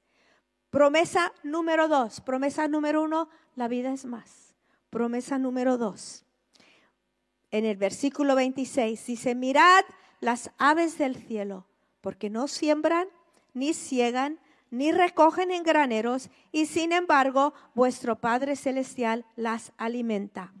Promesa 0.70 1.32
número 1.42 1.88
dos. 1.88 2.20
Promesa 2.20 2.68
número 2.68 3.02
uno, 3.02 3.28
la 3.54 3.68
vida 3.68 3.92
es 3.92 4.04
más. 4.04 4.54
Promesa 4.90 5.38
número 5.38 5.78
dos. 5.78 6.24
En 7.52 7.64
el 7.64 7.76
versículo 7.76 8.34
26 8.34 9.06
dice, 9.06 9.34
mirad 9.34 9.84
las 10.20 10.50
aves 10.58 10.98
del 10.98 11.16
cielo, 11.16 11.66
porque 12.00 12.30
no 12.30 12.46
siembran, 12.46 13.08
ni 13.54 13.74
ciegan, 13.74 14.40
ni 14.70 14.92
recogen 14.92 15.50
en 15.50 15.62
graneros, 15.62 16.30
y 16.52 16.66
sin 16.66 16.92
embargo 16.92 17.54
vuestro 17.74 18.20
Padre 18.20 18.56
Celestial 18.56 19.26
las 19.36 19.72
alimenta. 19.76 20.52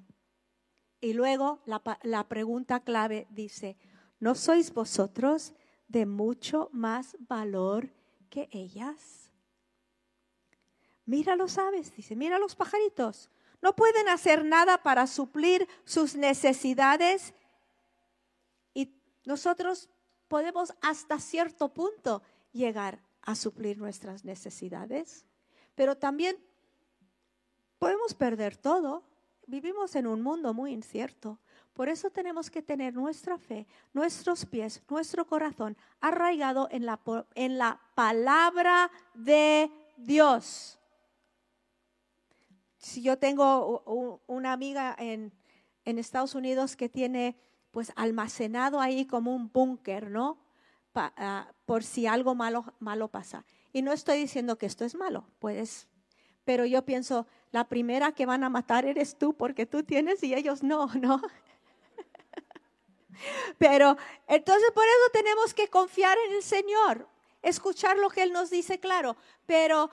Y 1.00 1.12
luego 1.12 1.60
la, 1.64 1.82
la, 2.02 2.28
pregunta 2.28 2.80
clave 2.80 3.26
dice, 3.30 3.76
¿no 4.18 4.34
sois 4.34 4.74
vosotros 4.74 5.54
de 5.88 6.06
mucho 6.06 6.68
más 6.72 7.16
valor 7.20 7.90
que 8.28 8.48
ellas? 8.52 9.30
Mira 11.06 11.36
los 11.36 11.56
aves, 11.56 11.94
dice, 11.96 12.16
mira 12.16 12.38
los 12.38 12.54
pajaritos. 12.54 13.30
No 13.62 13.74
pueden 13.74 14.08
hacer 14.08 14.44
nada 14.44 14.82
para 14.82 15.06
suplir 15.06 15.66
sus 15.84 16.14
necesidades 16.14 17.34
nosotros 19.24 19.88
podemos 20.28 20.72
hasta 20.80 21.18
cierto 21.18 21.68
punto 21.68 22.22
llegar 22.52 23.02
a 23.22 23.34
suplir 23.34 23.78
nuestras 23.78 24.24
necesidades, 24.24 25.26
pero 25.74 25.96
también 25.96 26.36
podemos 27.78 28.14
perder 28.14 28.56
todo. 28.56 29.04
Vivimos 29.46 29.94
en 29.96 30.06
un 30.06 30.22
mundo 30.22 30.54
muy 30.54 30.72
incierto. 30.72 31.38
Por 31.72 31.88
eso 31.88 32.10
tenemos 32.10 32.50
que 32.50 32.62
tener 32.62 32.94
nuestra 32.94 33.38
fe, 33.38 33.66
nuestros 33.92 34.44
pies, 34.44 34.82
nuestro 34.88 35.26
corazón 35.26 35.76
arraigado 36.00 36.68
en 36.70 36.84
la, 36.84 37.00
en 37.34 37.58
la 37.58 37.80
palabra 37.94 38.90
de 39.14 39.70
Dios. 39.96 40.78
Si 42.76 43.02
yo 43.02 43.18
tengo 43.18 44.20
una 44.26 44.52
amiga 44.52 44.94
en, 44.98 45.32
en 45.84 45.98
Estados 45.98 46.34
Unidos 46.34 46.76
que 46.76 46.88
tiene 46.88 47.36
pues 47.70 47.92
almacenado 47.96 48.80
ahí 48.80 49.06
como 49.06 49.34
un 49.34 49.50
búnker, 49.50 50.10
¿no? 50.10 50.38
Ah, 50.94 51.52
por 51.66 51.84
si 51.84 52.06
algo 52.06 52.34
malo, 52.34 52.64
malo 52.80 53.08
pasa. 53.08 53.44
Y 53.72 53.82
no 53.82 53.92
estoy 53.92 54.18
diciendo 54.18 54.58
que 54.58 54.66
esto 54.66 54.84
es 54.84 54.94
malo, 54.94 55.24
puedes, 55.38 55.86
pero 56.44 56.66
yo 56.66 56.84
pienso, 56.84 57.26
la 57.52 57.68
primera 57.68 58.12
que 58.12 58.26
van 58.26 58.42
a 58.42 58.48
matar 58.48 58.84
eres 58.84 59.16
tú 59.16 59.36
porque 59.36 59.66
tú 59.66 59.84
tienes 59.84 60.22
y 60.22 60.34
ellos 60.34 60.62
no, 60.62 60.86
¿no? 60.94 61.20
Pero 63.58 63.98
entonces 64.26 64.70
por 64.72 64.84
eso 64.84 65.12
tenemos 65.12 65.52
que 65.52 65.68
confiar 65.68 66.16
en 66.26 66.36
el 66.36 66.42
Señor, 66.42 67.06
escuchar 67.42 67.98
lo 67.98 68.08
que 68.08 68.22
Él 68.22 68.32
nos 68.32 68.48
dice, 68.48 68.80
claro, 68.80 69.14
pero 69.46 69.90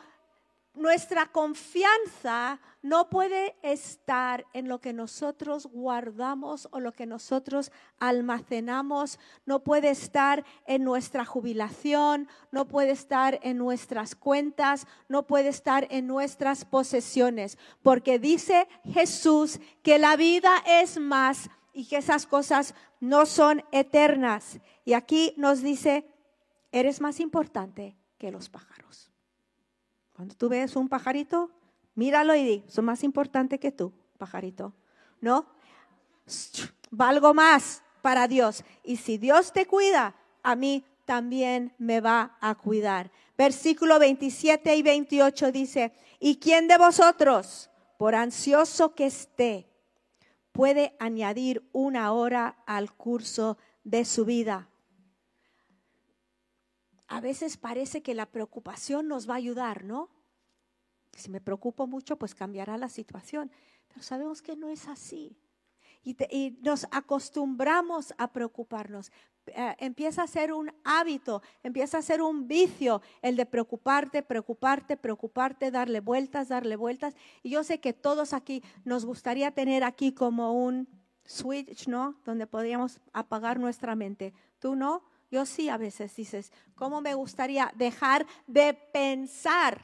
nuestra 0.78 1.26
confianza 1.26 2.60
no 2.82 3.10
puede 3.10 3.56
estar 3.64 4.46
en 4.54 4.68
lo 4.68 4.80
que 4.80 4.94
nosotros 4.94 5.66
guardamos 5.68 6.68
o 6.72 6.80
lo 6.80 6.94
que 6.94 7.06
nosotros 7.06 7.72
almacenamos, 8.00 9.20
no 9.46 9.64
puede 9.64 9.90
estar 9.90 10.46
en 10.66 10.84
nuestra 10.84 11.26
jubilación, 11.26 12.28
no 12.52 12.68
puede 12.68 12.92
estar 12.92 13.40
en 13.44 13.58
nuestras 13.58 14.16
cuentas, 14.16 14.88
no 15.10 15.28
puede 15.28 15.50
estar 15.50 15.88
en 15.90 16.08
nuestras 16.08 16.66
posesiones, 16.66 17.58
porque 17.82 18.20
dice 18.20 18.68
Jesús 18.86 19.60
que 19.84 20.00
la 20.00 20.16
vida 20.16 20.52
es 20.66 21.00
más 21.00 21.50
y 21.74 21.88
que 21.88 21.98
esas 21.98 22.26
cosas 22.26 22.74
no 23.00 23.26
son 23.26 23.64
eternas. 23.72 24.60
Y 24.86 24.94
aquí 24.94 25.34
nos 25.38 25.62
dice, 25.62 26.06
eres 26.72 27.02
más 27.02 27.20
importante 27.20 27.98
que 28.18 28.32
los 28.32 28.50
pájaros. 28.50 29.07
Cuando 30.18 30.34
tú 30.34 30.50
ves 30.50 30.76
un 30.76 30.90
pajarito, 30.90 31.52
míralo 31.94 32.34
y 32.34 32.44
di, 32.44 32.64
son 32.68 32.86
más 32.86 33.04
importante 33.04 33.60
que 33.60 33.72
tú, 33.72 33.94
pajarito. 34.18 34.74
¿No? 35.22 35.46
Valgo 36.90 37.36
más 37.36 37.84
para 38.02 38.28
Dios. 38.28 38.64
Y 38.84 38.98
si 38.98 39.20
Dios 39.20 39.54
te 39.54 39.68
cuida, 39.68 40.16
a 40.42 40.56
mí 40.56 40.84
también 41.06 41.76
me 41.78 42.02
va 42.02 42.36
a 42.42 42.56
cuidar. 42.56 43.12
Versículo 43.38 44.00
27 44.00 44.76
y 44.76 44.82
28 44.82 45.52
dice, 45.52 45.94
¿y 46.20 46.38
quién 46.38 46.68
de 46.68 46.80
vosotros, 46.80 47.70
por 48.00 48.16
ansioso 48.16 48.96
que 48.96 49.06
esté, 49.06 49.70
puede 50.52 50.96
añadir 50.98 51.70
una 51.74 52.12
hora 52.12 52.58
al 52.66 52.92
curso 52.92 53.60
de 53.84 54.04
su 54.04 54.26
vida? 54.26 54.68
A 57.08 57.22
veces 57.22 57.58
parece 57.58 58.02
que 58.02 58.14
la 58.14 58.26
preocupación 58.26 59.08
nos 59.08 59.30
va 59.30 59.34
a 59.36 59.38
ayudar, 59.38 59.84
¿no? 59.84 60.10
Si 61.14 61.32
me 61.32 61.42
preocupo 61.42 61.88
mucho, 61.88 62.18
pues 62.18 62.36
cambiará 62.36 62.78
la 62.78 62.90
situación. 62.90 63.52
Pero 63.88 64.04
sabemos 64.04 64.42
que 64.42 64.56
no 64.56 64.70
es 64.70 64.88
así. 64.88 65.38
Y, 66.04 66.58
nos 66.62 66.88
acostumbramos 66.92 68.14
a 68.18 68.32
preocuparnos. 68.32 69.12
Eh, 69.48 69.76
empieza 69.80 70.24
a 70.24 70.28
ser 70.28 70.54
un 70.54 70.72
hábito, 70.84 71.42
empieza 71.64 71.98
a 71.98 72.02
ser 72.02 72.22
un 72.22 72.48
vicio 72.48 73.02
el 73.22 73.36
de 73.36 73.46
preocuparte, 73.46 74.22
preocuparte, 74.22 74.98
preocuparte, 74.98 75.72
darle 75.72 76.02
vueltas, 76.02 76.50
darle 76.50 76.76
vueltas. 76.76 77.16
Y 77.44 77.52
yo 77.52 77.64
sé 77.64 77.80
que 77.80 77.94
todos 77.94 78.34
aquí 78.34 78.64
nos 78.84 79.06
gustaría 79.06 79.52
tener 79.52 79.84
aquí 79.84 80.14
como 80.14 80.54
un 80.54 80.88
switch, 81.26 81.88
¿no? 81.88 82.20
Donde 82.26 82.48
podríamos 82.48 83.00
apagar 83.14 83.60
nuestra 83.60 83.96
mente. 83.96 84.34
¿Tú 84.60 84.76
no? 84.76 85.04
Yo 85.30 85.46
sí 85.46 85.70
a 85.70 85.78
veces 85.78 86.16
dices, 86.16 86.52
¿cómo 86.76 87.02
me 87.02 87.14
gustaría 87.14 87.72
dejar 87.76 88.26
de 88.48 88.74
pensar? 88.74 89.82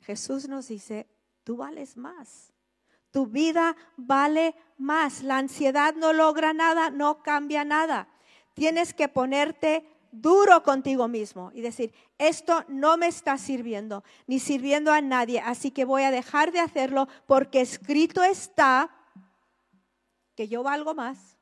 Jesús 0.00 0.48
nos 0.48 0.68
dice, 0.68 1.08
tú 1.44 1.56
vales 1.56 1.96
más. 1.96 2.52
Tu 3.10 3.26
vida 3.26 3.76
vale 3.96 4.56
más. 4.78 5.22
La 5.22 5.38
ansiedad 5.38 5.94
no 5.94 6.12
logra 6.12 6.52
nada, 6.52 6.90
no 6.90 7.22
cambia 7.22 7.64
nada. 7.64 8.08
Tienes 8.54 8.94
que 8.94 9.08
ponerte 9.08 9.86
duro 10.10 10.62
contigo 10.62 11.08
mismo 11.08 11.50
y 11.54 11.62
decir, 11.62 11.94
esto 12.18 12.64
no 12.68 12.96
me 12.96 13.06
está 13.06 13.38
sirviendo, 13.38 14.04
ni 14.26 14.38
sirviendo 14.38 14.92
a 14.92 15.00
nadie, 15.00 15.40
así 15.40 15.70
que 15.70 15.86
voy 15.86 16.02
a 16.02 16.10
dejar 16.10 16.52
de 16.52 16.60
hacerlo 16.60 17.08
porque 17.26 17.62
escrito 17.62 18.22
está 18.22 18.90
que 20.34 20.48
yo 20.48 20.62
valgo 20.62 20.94
más. 20.94 21.38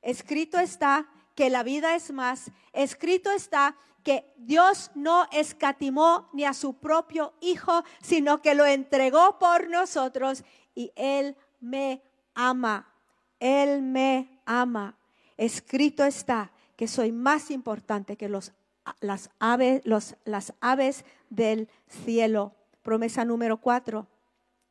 Escrito 0.00 0.58
está 0.58 1.08
que 1.34 1.50
la 1.50 1.62
vida 1.62 1.94
es 1.94 2.12
más. 2.12 2.50
Escrito 2.72 3.30
está 3.30 3.76
que 4.02 4.32
Dios 4.36 4.90
no 4.94 5.26
escatimó 5.32 6.28
ni 6.32 6.44
a 6.44 6.54
su 6.54 6.74
propio 6.74 7.34
Hijo, 7.40 7.84
sino 8.02 8.42
que 8.42 8.54
lo 8.54 8.66
entregó 8.66 9.38
por 9.38 9.68
nosotros 9.68 10.44
y 10.74 10.92
Él 10.94 11.36
me 11.60 12.02
ama. 12.34 12.92
Él 13.40 13.82
me 13.82 14.40
ama. 14.44 14.96
Escrito 15.36 16.04
está 16.04 16.52
que 16.76 16.86
soy 16.86 17.12
más 17.12 17.50
importante 17.50 18.16
que 18.16 18.28
los, 18.28 18.52
las, 19.00 19.30
aves, 19.38 19.80
los, 19.84 20.16
las 20.24 20.52
aves 20.60 21.04
del 21.30 21.68
cielo. 21.88 22.54
Promesa 22.82 23.24
número 23.24 23.60
4 23.60 24.06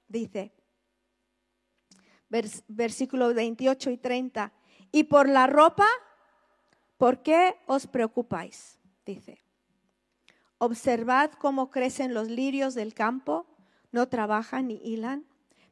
dice, 0.08 0.52
versículo 2.68 3.34
28 3.34 3.90
y 3.90 3.98
30, 3.98 4.54
y 4.92 5.06
por 5.06 5.28
la 5.28 5.48
ropa 5.48 5.88
¿Por 6.98 7.22
qué 7.24 7.56
os 7.66 7.88
preocupáis? 7.88 8.80
Dice. 9.06 9.44
Observad 10.58 11.32
cómo 11.32 11.70
crecen 11.70 12.14
los 12.14 12.30
lirios 12.30 12.74
del 12.74 12.94
campo, 12.94 13.48
no 13.92 14.08
trabajan 14.08 14.68
ni 14.68 14.76
hilan. 14.76 15.26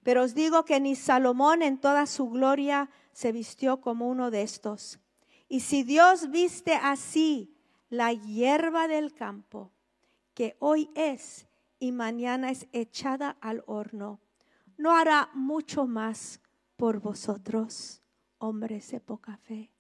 Pero 0.04 0.24
os 0.24 0.34
digo 0.34 0.66
que 0.66 0.80
ni 0.80 0.96
Salomón 0.96 1.62
en 1.62 1.80
toda 1.80 2.06
su 2.08 2.30
gloria 2.30 2.90
se 3.14 3.32
vistió 3.32 3.82
como 3.82 4.10
uno 4.10 4.32
de 4.32 4.42
estos. 4.42 5.00
Y 5.48 5.60
si 5.62 5.84
Dios 5.84 6.32
viste 6.32 6.74
así 6.74 7.56
la 7.90 8.14
hierba 8.14 8.88
del 8.88 9.14
campo, 9.14 9.72
que 10.34 10.56
hoy 10.60 10.90
es 10.96 11.48
y 11.78 11.92
mañana 11.92 12.52
es 12.52 12.68
echada 12.72 13.38
al 13.42 13.64
horno, 13.68 14.20
¿no 14.78 14.96
hará 14.96 15.30
mucho 15.34 15.86
más 15.86 16.42
por 16.78 17.00
vosotros, 17.00 18.02
hombres 18.40 18.90
de 18.92 19.00
poca 19.02 19.38
fe? 19.38 19.72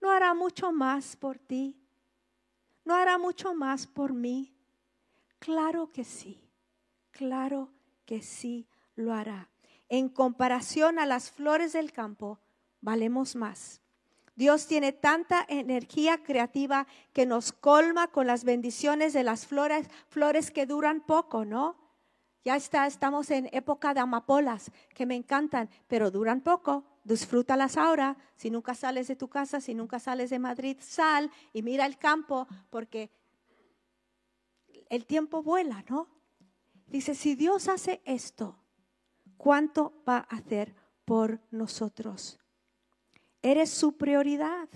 ¿No 0.00 0.10
hará 0.10 0.34
mucho 0.34 0.72
más 0.72 1.16
por 1.16 1.38
ti? 1.38 1.76
¿No 2.84 2.94
hará 2.94 3.18
mucho 3.18 3.54
más 3.54 3.86
por 3.86 4.12
mí? 4.12 4.54
Claro 5.38 5.90
que 5.92 6.04
sí, 6.04 6.40
claro 7.10 7.70
que 8.06 8.22
sí 8.22 8.66
lo 8.96 9.12
hará. 9.12 9.48
En 9.88 10.08
comparación 10.08 10.98
a 10.98 11.06
las 11.06 11.30
flores 11.30 11.72
del 11.72 11.92
campo, 11.92 12.38
valemos 12.80 13.36
más. 13.36 13.80
Dios 14.36 14.66
tiene 14.66 14.92
tanta 14.92 15.44
energía 15.48 16.22
creativa 16.22 16.86
que 17.12 17.26
nos 17.26 17.52
colma 17.52 18.08
con 18.08 18.26
las 18.26 18.44
bendiciones 18.44 19.12
de 19.12 19.22
las 19.22 19.46
flores, 19.46 19.88
flores 20.08 20.50
que 20.50 20.64
duran 20.64 21.02
poco, 21.02 21.44
¿no? 21.44 21.76
Ya 22.42 22.56
está, 22.56 22.86
estamos 22.86 23.30
en 23.30 23.50
época 23.52 23.92
de 23.92 24.00
amapolas 24.00 24.72
que 24.94 25.04
me 25.04 25.14
encantan, 25.14 25.68
pero 25.88 26.10
duran 26.10 26.40
poco 26.40 26.84
disfrútalas 27.04 27.76
ahora. 27.76 28.16
Si 28.36 28.50
nunca 28.50 28.74
sales 28.74 29.08
de 29.08 29.16
tu 29.16 29.28
casa, 29.28 29.60
si 29.60 29.74
nunca 29.74 29.98
sales 29.98 30.30
de 30.30 30.38
Madrid, 30.38 30.76
sal 30.80 31.30
y 31.52 31.62
mira 31.62 31.86
el 31.86 31.98
campo 31.98 32.46
porque 32.70 33.10
el 34.88 35.06
tiempo 35.06 35.42
vuela, 35.42 35.84
¿no? 35.88 36.08
Dice, 36.86 37.14
si 37.14 37.36
Dios 37.36 37.68
hace 37.68 38.02
esto, 38.04 38.58
¿cuánto 39.36 40.02
va 40.06 40.26
a 40.28 40.36
hacer 40.36 40.74
por 41.04 41.40
nosotros? 41.50 42.40
Eres 43.42 43.70
su 43.70 43.96
prioridad. 43.96 44.68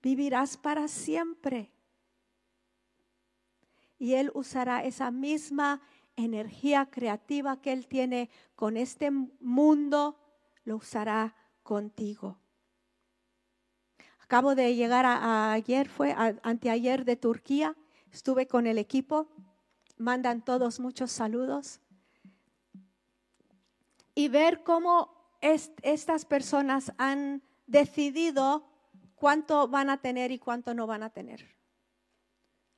Vivirás 0.00 0.56
para 0.56 0.86
siempre. 0.86 1.72
Y 3.98 4.14
Él 4.14 4.30
usará 4.34 4.84
esa 4.84 5.10
misma 5.10 5.82
energía 6.14 6.86
creativa 6.86 7.60
que 7.60 7.72
Él 7.72 7.88
tiene 7.88 8.30
con 8.54 8.76
este 8.76 9.10
mundo 9.10 10.16
lo 10.68 10.76
usará 10.76 11.34
contigo. 11.62 12.38
Acabo 14.20 14.54
de 14.54 14.74
llegar 14.74 15.06
a, 15.06 15.52
ayer, 15.52 15.88
fue 15.88 16.14
anteayer 16.42 17.06
de 17.06 17.16
Turquía, 17.16 17.74
estuve 18.12 18.46
con 18.46 18.66
el 18.66 18.76
equipo, 18.76 19.28
mandan 19.96 20.44
todos 20.44 20.78
muchos 20.78 21.10
saludos. 21.10 21.80
Y 24.14 24.28
ver 24.28 24.62
cómo 24.62 25.10
estas 25.40 26.26
personas 26.26 26.92
han 26.98 27.42
decidido 27.66 28.68
cuánto 29.14 29.68
van 29.68 29.88
a 29.88 30.02
tener 30.02 30.30
y 30.32 30.38
cuánto 30.38 30.74
no 30.74 30.86
van 30.86 31.02
a 31.02 31.10
tener. 31.10 31.56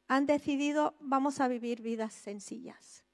Han 0.07 0.27
decidido, 0.27 0.95
vamos 1.01 1.41
a 1.41 1.49
vivir 1.49 1.83
vidas 1.83 2.15
sencillas. 2.15 3.05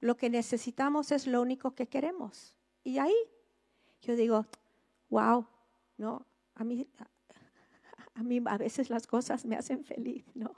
Lo 0.00 0.16
que 0.16 0.30
necesitamos 0.30 1.12
es 1.12 1.28
lo 1.28 1.40
único 1.40 1.76
que 1.76 1.86
queremos. 1.86 2.56
Y 2.84 2.98
ahí 2.98 3.14
yo 4.02 4.16
digo, 4.16 4.46
wow, 5.08 5.46
¿no? 5.98 6.26
A 6.54 6.64
mí, 6.64 6.86
a 8.14 8.22
mí 8.22 8.42
a 8.46 8.58
veces 8.58 8.90
las 8.90 9.06
cosas 9.06 9.44
me 9.44 9.56
hacen 9.56 9.84
feliz, 9.84 10.24
¿no? 10.34 10.54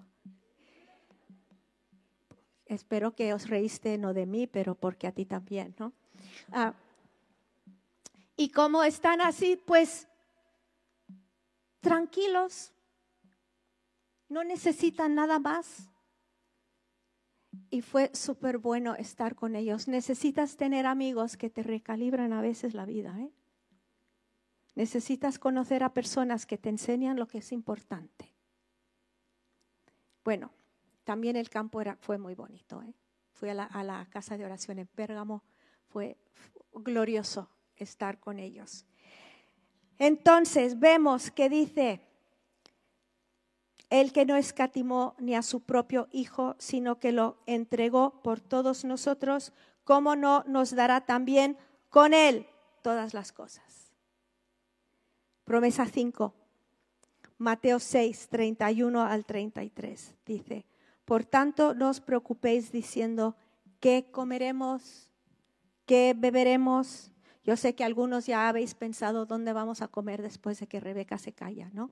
Espero 2.67 3.15
que 3.15 3.35
os 3.35 3.49
reíste 3.49 3.99
no 3.99 4.15
de 4.15 4.25
mí, 4.25 4.47
pero 4.47 4.75
porque 4.75 5.07
a 5.07 5.13
ti 5.13 5.27
también, 5.27 5.75
¿no? 5.79 5.93
Ah, 6.51 6.75
y 8.37 8.49
como 8.49 8.83
están 8.83 9.21
así, 9.21 9.57
pues 9.57 10.09
tranquilos, 11.81 12.73
no 14.29 14.43
necesitan 14.43 15.15
nada 15.15 15.39
más. 15.39 15.89
Y 17.73 17.81
fue 17.81 18.11
súper 18.13 18.59
bueno 18.59 18.95
estar 18.97 19.35
con 19.35 19.57
ellos. 19.57 19.89
Necesitas 19.89 20.59
tener 20.59 20.85
amigos 20.85 21.39
que 21.39 21.49
te 21.49 21.63
recalibran 21.63 22.35
a 22.35 22.43
veces 22.43 22.75
la 22.75 22.85
vida. 22.85 23.19
¿eh? 23.19 23.33
Necesitas 24.75 25.39
conocer 25.39 25.83
a 25.83 25.95
personas 25.95 26.45
que 26.45 26.59
te 26.59 26.69
enseñan 26.69 27.19
lo 27.19 27.27
que 27.27 27.39
es 27.39 27.51
importante. 27.51 28.31
Bueno, 30.23 30.53
también 31.05 31.35
el 31.35 31.49
campo 31.49 31.81
era, 31.81 31.97
fue 31.97 32.19
muy 32.19 32.35
bonito. 32.35 32.83
¿eh? 32.83 32.93
Fui 33.33 33.49
a 33.49 33.55
la, 33.55 33.65
a 33.65 33.83
la 33.83 34.07
casa 34.11 34.37
de 34.37 34.45
oración 34.45 34.79
en 34.79 34.87
Pérgamo. 34.89 35.43
Fue 35.89 36.19
glorioso 36.75 37.49
estar 37.77 38.21
con 38.21 38.39
ellos. 38.39 38.85
Entonces 39.97 40.79
vemos 40.79 41.31
que 41.31 41.49
dice, 41.49 42.03
el 43.93 44.15
que 44.15 44.25
no 44.25 44.37
escatimó 44.37 45.15
ni 45.19 45.35
a 45.35 45.43
su 45.43 45.61
propio 45.61 46.09
Hijo, 46.13 46.57
sino 46.59 46.99
que 46.99 47.13
lo 47.13 47.37
entregó 47.45 48.23
por 48.23 48.41
todos 48.41 48.87
nosotros, 48.87 49.53
¿cómo 49.85 50.17
no 50.17 50.45
nos 50.47 50.75
dará 50.75 51.03
también 51.03 51.59
con 51.91 52.15
él 52.15 52.47
todas 52.81 53.13
las 53.13 53.33
cosas? 53.33 53.93
Promesa 55.45 55.85
5, 55.85 56.33
Mateo 57.37 57.79
6, 57.79 58.29
31 58.31 59.03
al 59.03 59.27
33, 59.27 60.15
dice, 60.25 60.65
por 61.05 61.27
tanto 61.27 61.75
no 61.75 61.91
os 61.91 62.01
preocupéis 62.01 62.73
diciendo, 62.73 63.37
¿qué 63.79 64.07
comeremos? 64.11 65.11
¿Qué 65.85 66.15
beberemos? 66.17 67.13
Yo 67.45 67.59
sé 67.59 67.75
que 67.75 67.85
algunos 67.85 68.25
ya 68.25 68.49
habéis 68.49 68.75
pensado 68.75 69.27
dónde 69.27 69.53
vamos 69.53 69.83
a 69.83 69.89
comer 69.89 70.23
después 70.23 70.59
de 70.61 70.67
que 70.67 70.81
Rebeca 70.81 71.19
se 71.19 71.35
calla, 71.35 71.69
¿no? 71.75 71.91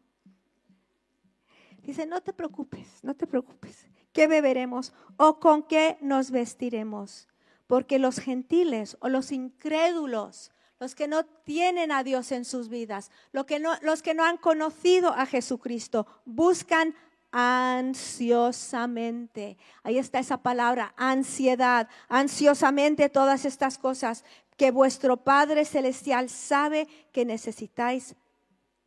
Dice, 1.82 2.06
no 2.06 2.20
te 2.20 2.32
preocupes, 2.32 2.86
no 3.02 3.14
te 3.14 3.26
preocupes. 3.26 3.86
¿Qué 4.12 4.26
beberemos 4.26 4.92
o 5.16 5.40
con 5.40 5.62
qué 5.62 5.96
nos 6.00 6.30
vestiremos? 6.30 7.28
Porque 7.66 7.98
los 7.98 8.18
gentiles 8.18 8.96
o 9.00 9.08
los 9.08 9.32
incrédulos, 9.32 10.52
los 10.78 10.94
que 10.94 11.08
no 11.08 11.24
tienen 11.24 11.92
a 11.92 12.04
Dios 12.04 12.32
en 12.32 12.44
sus 12.44 12.68
vidas, 12.68 13.10
los 13.32 13.46
que 13.46 13.58
no, 13.58 13.72
los 13.82 14.02
que 14.02 14.14
no 14.14 14.24
han 14.24 14.36
conocido 14.36 15.12
a 15.12 15.26
Jesucristo, 15.26 16.06
buscan 16.24 16.94
ansiosamente. 17.32 19.56
Ahí 19.82 19.98
está 19.98 20.18
esa 20.18 20.42
palabra, 20.42 20.92
ansiedad, 20.96 21.88
ansiosamente 22.08 23.08
todas 23.08 23.44
estas 23.44 23.78
cosas 23.78 24.24
que 24.56 24.72
vuestro 24.72 25.16
Padre 25.16 25.64
Celestial 25.64 26.28
sabe 26.28 26.86
que 27.12 27.24
necesitáis 27.24 28.16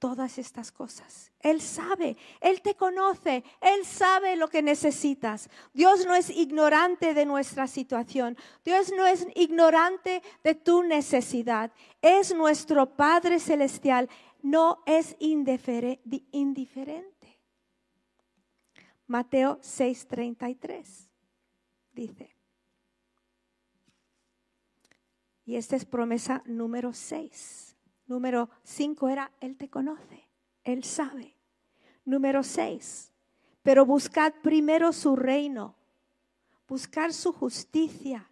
todas 0.04 0.38
estas 0.38 0.70
cosas. 0.70 1.32
Él 1.40 1.62
sabe, 1.62 2.18
Él 2.42 2.62
te 2.62 2.76
conoce, 2.76 3.42
Él 3.62 3.86
sabe 3.86 4.36
lo 4.36 4.50
que 4.50 4.62
necesitas. 4.62 5.50
Dios 5.74 6.06
no 6.06 6.14
es 6.14 6.30
ignorante 6.30 7.14
de 7.14 7.26
nuestra 7.26 7.68
situación, 7.68 8.36
Dios 8.66 8.92
no 8.92 9.08
es 9.08 9.26
ignorante 9.34 10.22
de 10.44 10.56
tu 10.56 10.84
necesidad. 10.84 11.72
Es 12.02 12.36
nuestro 12.36 12.98
Padre 12.98 13.40
Celestial, 13.40 14.10
no 14.42 14.84
es 14.86 15.16
indiferente. 15.20 17.40
Mateo 19.08 19.62
6:33 19.62 21.08
dice, 21.94 22.36
y 25.46 25.56
esta 25.56 25.78
es 25.78 25.86
promesa 25.86 26.44
número 26.46 26.92
6. 26.92 27.73
Número 28.06 28.50
5 28.64 29.10
era, 29.10 29.32
Él 29.40 29.58
te 29.58 29.70
conoce, 29.70 30.28
Él 30.64 30.84
sabe. 30.84 31.36
Número 32.06 32.44
6, 32.44 33.12
pero 33.62 33.86
buscad 33.86 34.34
primero 34.42 34.92
su 34.92 35.16
reino, 35.16 35.76
buscar 36.68 37.14
su 37.14 37.32
justicia 37.32 38.30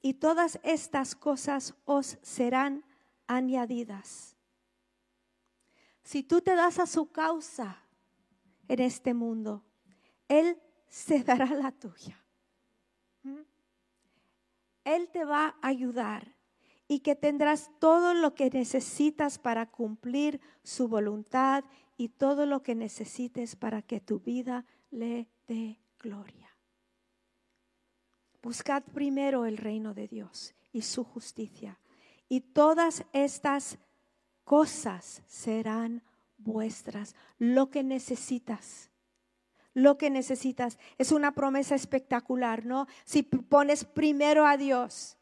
y 0.00 0.14
todas 0.14 0.58
estas 0.64 1.14
cosas 1.14 1.74
os 1.84 2.18
serán 2.22 2.84
añadidas. 3.28 4.36
Si 6.02 6.24
tú 6.24 6.40
te 6.40 6.56
das 6.56 6.80
a 6.80 6.86
su 6.86 7.12
causa 7.12 7.78
en 8.66 8.80
este 8.80 9.14
mundo, 9.14 9.64
Él 10.26 10.60
se 10.88 11.22
dará 11.22 11.46
la 11.46 11.70
tuya. 11.70 12.20
¿Mm? 13.22 13.42
Él 14.84 15.08
te 15.10 15.24
va 15.24 15.56
a 15.62 15.68
ayudar 15.68 16.31
y 16.92 17.00
que 17.00 17.16
tendrás 17.16 17.70
todo 17.78 18.12
lo 18.12 18.34
que 18.34 18.50
necesitas 18.50 19.38
para 19.38 19.64
cumplir 19.64 20.42
su 20.62 20.88
voluntad 20.88 21.64
y 21.96 22.10
todo 22.10 22.44
lo 22.44 22.62
que 22.62 22.74
necesites 22.74 23.56
para 23.56 23.80
que 23.80 23.98
tu 23.98 24.20
vida 24.20 24.66
le 24.90 25.26
dé 25.48 25.80
gloria. 25.98 26.54
Buscad 28.42 28.82
primero 28.82 29.46
el 29.46 29.56
reino 29.56 29.94
de 29.94 30.06
Dios 30.06 30.54
y 30.70 30.82
su 30.82 31.02
justicia 31.02 31.80
y 32.28 32.42
todas 32.42 33.06
estas 33.14 33.78
cosas 34.44 35.22
serán 35.26 36.02
vuestras. 36.36 37.16
Lo 37.38 37.70
que 37.70 37.82
necesitas 37.82 38.90
lo 39.74 39.96
que 39.96 40.10
necesitas. 40.10 40.78
Es 40.98 41.12
una 41.12 41.32
promesa 41.32 41.74
espectacular, 41.74 42.66
¿no? 42.66 42.86
Si 43.06 43.22
pones 43.22 43.86
primero 43.86 44.46
a 44.46 44.58
Dios, 44.58 45.16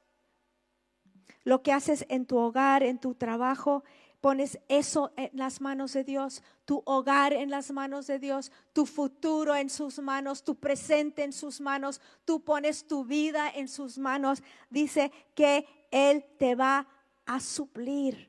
lo 1.44 1.62
que 1.62 1.72
haces 1.72 2.04
en 2.08 2.26
tu 2.26 2.36
hogar, 2.38 2.82
en 2.82 2.98
tu 2.98 3.14
trabajo, 3.14 3.84
pones 4.20 4.58
eso 4.68 5.12
en 5.16 5.30
las 5.32 5.60
manos 5.60 5.92
de 5.92 6.04
Dios, 6.04 6.42
tu 6.64 6.82
hogar 6.84 7.32
en 7.32 7.50
las 7.50 7.70
manos 7.72 8.06
de 8.06 8.18
Dios, 8.18 8.52
tu 8.72 8.86
futuro 8.86 9.54
en 9.54 9.70
sus 9.70 9.98
manos, 9.98 10.44
tu 10.44 10.56
presente 10.56 11.24
en 11.24 11.32
sus 11.32 11.60
manos, 11.60 12.00
tú 12.24 12.44
pones 12.44 12.86
tu 12.86 13.04
vida 13.04 13.50
en 13.50 13.68
sus 13.68 13.98
manos, 13.98 14.42
dice 14.68 15.10
que 15.34 15.66
Él 15.90 16.24
te 16.38 16.54
va 16.54 16.86
a 17.26 17.40
suplir. 17.40 18.28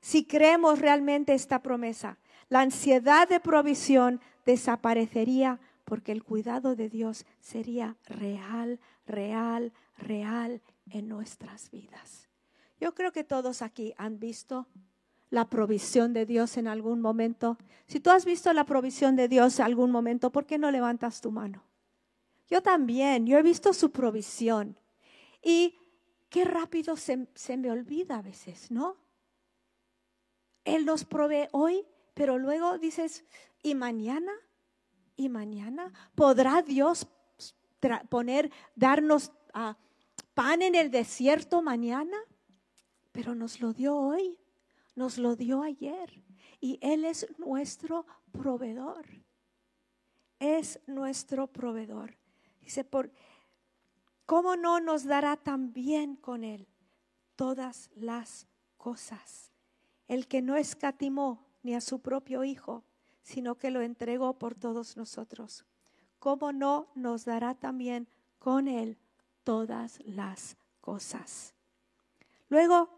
Si 0.00 0.24
creemos 0.24 0.78
realmente 0.78 1.34
esta 1.34 1.62
promesa, 1.62 2.18
la 2.48 2.60
ansiedad 2.60 3.28
de 3.28 3.40
provisión 3.40 4.20
desaparecería 4.46 5.60
porque 5.84 6.12
el 6.12 6.22
cuidado 6.22 6.76
de 6.76 6.88
Dios 6.88 7.26
sería 7.40 7.96
real, 8.04 8.78
real, 9.06 9.72
real 9.96 10.62
en 10.90 11.08
nuestras 11.08 11.70
vidas. 11.70 12.27
Yo 12.80 12.94
creo 12.94 13.12
que 13.12 13.24
todos 13.24 13.62
aquí 13.62 13.94
han 13.96 14.18
visto 14.18 14.66
la 15.30 15.48
provisión 15.48 16.12
de 16.12 16.26
Dios 16.26 16.56
en 16.56 16.68
algún 16.68 17.00
momento. 17.00 17.58
Si 17.86 18.00
tú 18.00 18.10
has 18.10 18.24
visto 18.24 18.52
la 18.52 18.64
provisión 18.64 19.16
de 19.16 19.28
Dios 19.28 19.58
en 19.58 19.66
algún 19.66 19.90
momento, 19.90 20.30
¿por 20.30 20.46
qué 20.46 20.58
no 20.58 20.70
levantas 20.70 21.20
tu 21.20 21.30
mano? 21.30 21.64
Yo 22.48 22.62
también, 22.62 23.26
yo 23.26 23.38
he 23.38 23.42
visto 23.42 23.72
su 23.72 23.90
provisión. 23.90 24.78
Y 25.42 25.76
qué 26.30 26.44
rápido 26.44 26.96
se, 26.96 27.28
se 27.34 27.56
me 27.56 27.70
olvida 27.70 28.18
a 28.18 28.22
veces, 28.22 28.70
¿no? 28.70 28.96
Él 30.64 30.84
nos 30.84 31.04
provee 31.04 31.48
hoy, 31.52 31.86
pero 32.14 32.38
luego 32.38 32.78
dices, 32.78 33.24
¿y 33.62 33.74
mañana? 33.74 34.32
¿Y 35.16 35.28
mañana? 35.28 35.92
¿Podrá 36.14 36.62
Dios 36.62 37.08
poner, 38.08 38.50
darnos 38.74 39.32
ah, 39.52 39.76
pan 40.34 40.62
en 40.62 40.74
el 40.74 40.90
desierto 40.90 41.62
mañana? 41.62 42.16
Pero 43.18 43.34
nos 43.34 43.60
lo 43.60 43.72
dio 43.72 43.96
hoy, 43.96 44.38
nos 44.94 45.18
lo 45.18 45.34
dio 45.34 45.64
ayer 45.64 46.22
y 46.60 46.78
Él 46.80 47.04
es 47.04 47.26
nuestro 47.36 48.06
proveedor. 48.30 49.06
Es 50.38 50.78
nuestro 50.86 51.48
proveedor. 51.48 52.16
Dice, 52.60 52.84
por, 52.84 53.10
¿cómo 54.24 54.54
no 54.54 54.78
nos 54.78 55.02
dará 55.02 55.36
también 55.36 56.14
con 56.14 56.44
Él 56.44 56.68
todas 57.34 57.90
las 57.96 58.46
cosas? 58.76 59.50
El 60.06 60.28
que 60.28 60.40
no 60.40 60.54
escatimó 60.54 61.44
ni 61.64 61.74
a 61.74 61.80
su 61.80 61.98
propio 61.98 62.44
Hijo, 62.44 62.84
sino 63.20 63.56
que 63.56 63.72
lo 63.72 63.80
entregó 63.80 64.38
por 64.38 64.54
todos 64.54 64.96
nosotros. 64.96 65.66
¿Cómo 66.20 66.52
no 66.52 66.86
nos 66.94 67.24
dará 67.24 67.56
también 67.56 68.08
con 68.38 68.68
Él 68.68 68.96
todas 69.42 69.98
las 70.04 70.56
cosas? 70.80 71.56
Luego 72.48 72.97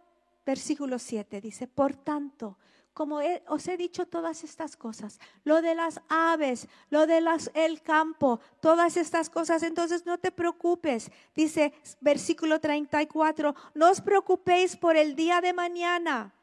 versículo 0.50 0.98
7 0.98 1.40
dice, 1.40 1.68
por 1.68 1.94
tanto, 1.94 2.58
como 2.92 3.20
os 3.46 3.68
he 3.68 3.76
dicho 3.76 4.06
todas 4.06 4.42
estas 4.42 4.76
cosas, 4.76 5.20
lo 5.44 5.62
de 5.62 5.76
las 5.76 6.00
aves, 6.08 6.66
lo 6.90 7.06
de 7.06 7.20
las, 7.20 7.52
el 7.54 7.82
campo, 7.82 8.40
todas 8.60 8.96
estas 8.96 9.30
cosas, 9.30 9.62
entonces 9.62 10.04
no 10.06 10.18
te 10.18 10.32
preocupes. 10.32 11.12
Dice 11.36 11.72
versículo 12.00 12.58
34, 12.58 13.54
no 13.74 13.90
os 13.90 14.00
preocupéis 14.00 14.76
por 14.76 14.96
el 14.96 15.14
día 15.14 15.40
de 15.40 15.52
mañana, 15.52 16.34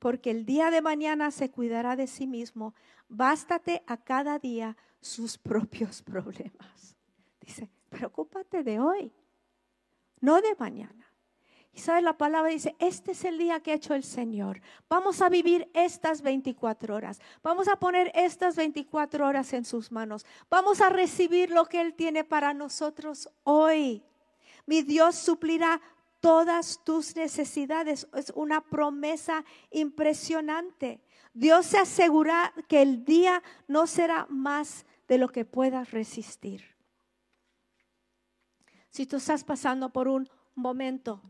porque 0.00 0.32
el 0.32 0.44
día 0.44 0.72
de 0.72 0.82
mañana 0.82 1.30
se 1.30 1.52
cuidará 1.52 1.94
de 1.94 2.08
sí 2.08 2.26
mismo. 2.26 2.74
Bástate 3.08 3.84
a 3.86 3.96
cada 3.96 4.40
día 4.40 4.76
sus 5.00 5.38
propios 5.38 6.02
problemas. 6.02 6.96
Dice, 7.40 7.70
preocúpate 7.90 8.64
de 8.64 8.80
hoy, 8.80 9.12
no 10.20 10.40
de 10.40 10.56
mañana. 10.56 11.11
Y 11.74 11.80
sabes, 11.80 12.02
la 12.02 12.18
palabra 12.18 12.50
dice, 12.50 12.76
este 12.78 13.12
es 13.12 13.24
el 13.24 13.38
día 13.38 13.60
que 13.60 13.72
ha 13.72 13.76
hecho 13.76 13.94
el 13.94 14.04
Señor. 14.04 14.60
Vamos 14.90 15.22
a 15.22 15.30
vivir 15.30 15.70
estas 15.72 16.20
24 16.20 16.94
horas. 16.94 17.18
Vamos 17.42 17.66
a 17.66 17.76
poner 17.76 18.12
estas 18.14 18.56
24 18.56 19.26
horas 19.26 19.54
en 19.54 19.64
sus 19.64 19.90
manos. 19.90 20.26
Vamos 20.50 20.82
a 20.82 20.90
recibir 20.90 21.50
lo 21.50 21.64
que 21.64 21.80
Él 21.80 21.94
tiene 21.94 22.24
para 22.24 22.52
nosotros 22.52 23.30
hoy. 23.44 24.02
Mi 24.66 24.82
Dios 24.82 25.14
suplirá 25.14 25.80
todas 26.20 26.84
tus 26.84 27.16
necesidades. 27.16 28.06
Es 28.14 28.30
una 28.36 28.60
promesa 28.60 29.42
impresionante. 29.70 31.00
Dios 31.32 31.64
se 31.64 31.78
asegura 31.78 32.52
que 32.68 32.82
el 32.82 33.02
día 33.06 33.42
no 33.66 33.86
será 33.86 34.26
más 34.28 34.84
de 35.08 35.16
lo 35.16 35.30
que 35.30 35.46
puedas 35.46 35.90
resistir. 35.90 36.76
Si 38.90 39.06
tú 39.06 39.16
estás 39.16 39.42
pasando 39.42 39.90
por 39.90 40.06
un 40.06 40.28
momento 40.54 41.22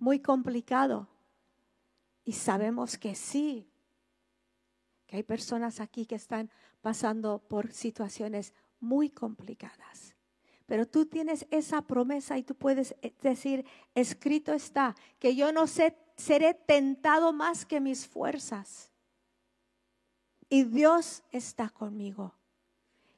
muy 0.00 0.20
complicado. 0.20 1.08
Y 2.24 2.32
sabemos 2.32 2.98
que 2.98 3.14
sí, 3.14 3.70
que 5.06 5.16
hay 5.16 5.22
personas 5.22 5.80
aquí 5.80 6.06
que 6.06 6.14
están 6.14 6.50
pasando 6.82 7.38
por 7.38 7.72
situaciones 7.72 8.52
muy 8.80 9.10
complicadas. 9.10 10.14
Pero 10.66 10.86
tú 10.86 11.06
tienes 11.06 11.46
esa 11.50 11.80
promesa 11.80 12.36
y 12.36 12.42
tú 12.42 12.54
puedes 12.54 12.94
eh, 13.00 13.14
decir, 13.22 13.64
escrito 13.94 14.52
está, 14.52 14.94
que 15.18 15.34
yo 15.34 15.50
no 15.50 15.66
sé, 15.66 15.96
seré 16.16 16.52
tentado 16.52 17.32
más 17.32 17.64
que 17.64 17.80
mis 17.80 18.06
fuerzas. 18.06 18.92
Y 20.50 20.64
Dios 20.64 21.22
está 21.30 21.70
conmigo. 21.70 22.34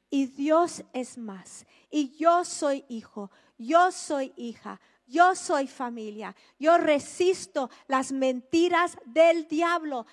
Y 0.09 0.27
Dios 0.27 0.83
es 0.93 1.17
más. 1.17 1.65
Y 1.89 2.15
yo 2.17 2.45
soy 2.45 2.85
hijo, 2.87 3.31
yo 3.57 3.91
soy 3.91 4.33
hija, 4.37 4.79
yo 5.11 5.35
soy 5.35 5.67
familia. 5.67 6.35
Yo 6.57 6.77
resisto 6.77 7.69
las 7.87 8.11
mentiras 8.11 8.97
del 9.05 9.47
diablo. 9.47 10.07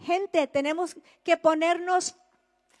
Gente, 0.00 0.46
tenemos 0.48 0.96
que 1.22 1.36
ponernos 1.36 2.16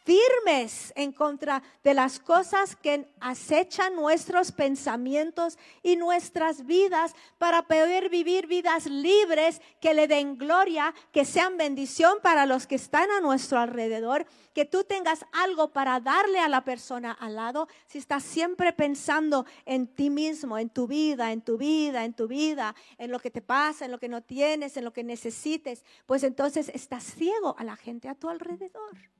firmes 0.04 0.92
en 0.96 1.12
contra 1.12 1.62
de 1.82 1.94
las 1.94 2.18
cosas 2.18 2.76
que 2.76 3.08
acechan 3.20 3.96
nuestros 3.96 4.52
pensamientos 4.52 5.58
y 5.82 5.96
nuestras 5.96 6.66
vidas 6.66 7.14
para 7.38 7.62
poder 7.62 8.08
vivir 8.10 8.46
vidas 8.46 8.86
libres 8.86 9.60
que 9.80 9.94
le 9.94 10.08
den 10.08 10.36
gloria, 10.36 10.94
que 11.12 11.24
sean 11.24 11.56
bendición 11.56 12.18
para 12.22 12.46
los 12.46 12.66
que 12.66 12.74
están 12.74 13.10
a 13.10 13.20
nuestro 13.20 13.58
alrededor, 13.58 14.26
que 14.54 14.64
tú 14.64 14.84
tengas 14.84 15.24
algo 15.32 15.72
para 15.72 16.00
darle 16.00 16.38
a 16.38 16.48
la 16.48 16.64
persona 16.64 17.12
al 17.12 17.36
lado. 17.36 17.68
Si 17.86 17.98
estás 17.98 18.22
siempre 18.22 18.72
pensando 18.72 19.46
en 19.64 19.86
ti 19.86 20.10
mismo, 20.10 20.58
en 20.58 20.68
tu 20.68 20.86
vida, 20.86 21.32
en 21.32 21.42
tu 21.42 21.56
vida, 21.56 22.04
en 22.04 22.14
tu 22.14 22.28
vida, 22.28 22.74
en 22.98 23.10
lo 23.10 23.18
que 23.18 23.30
te 23.30 23.42
pasa, 23.42 23.84
en 23.84 23.90
lo 23.90 23.98
que 23.98 24.08
no 24.08 24.22
tienes, 24.22 24.76
en 24.76 24.84
lo 24.84 24.92
que 24.92 25.04
necesites, 25.04 25.84
pues 26.06 26.22
entonces 26.22 26.70
estás 26.74 27.04
ciego 27.04 27.54
a 27.58 27.64
la 27.64 27.76
gente 27.76 28.08
a 28.08 28.14
tu 28.14 28.28
alrededor 28.28 29.12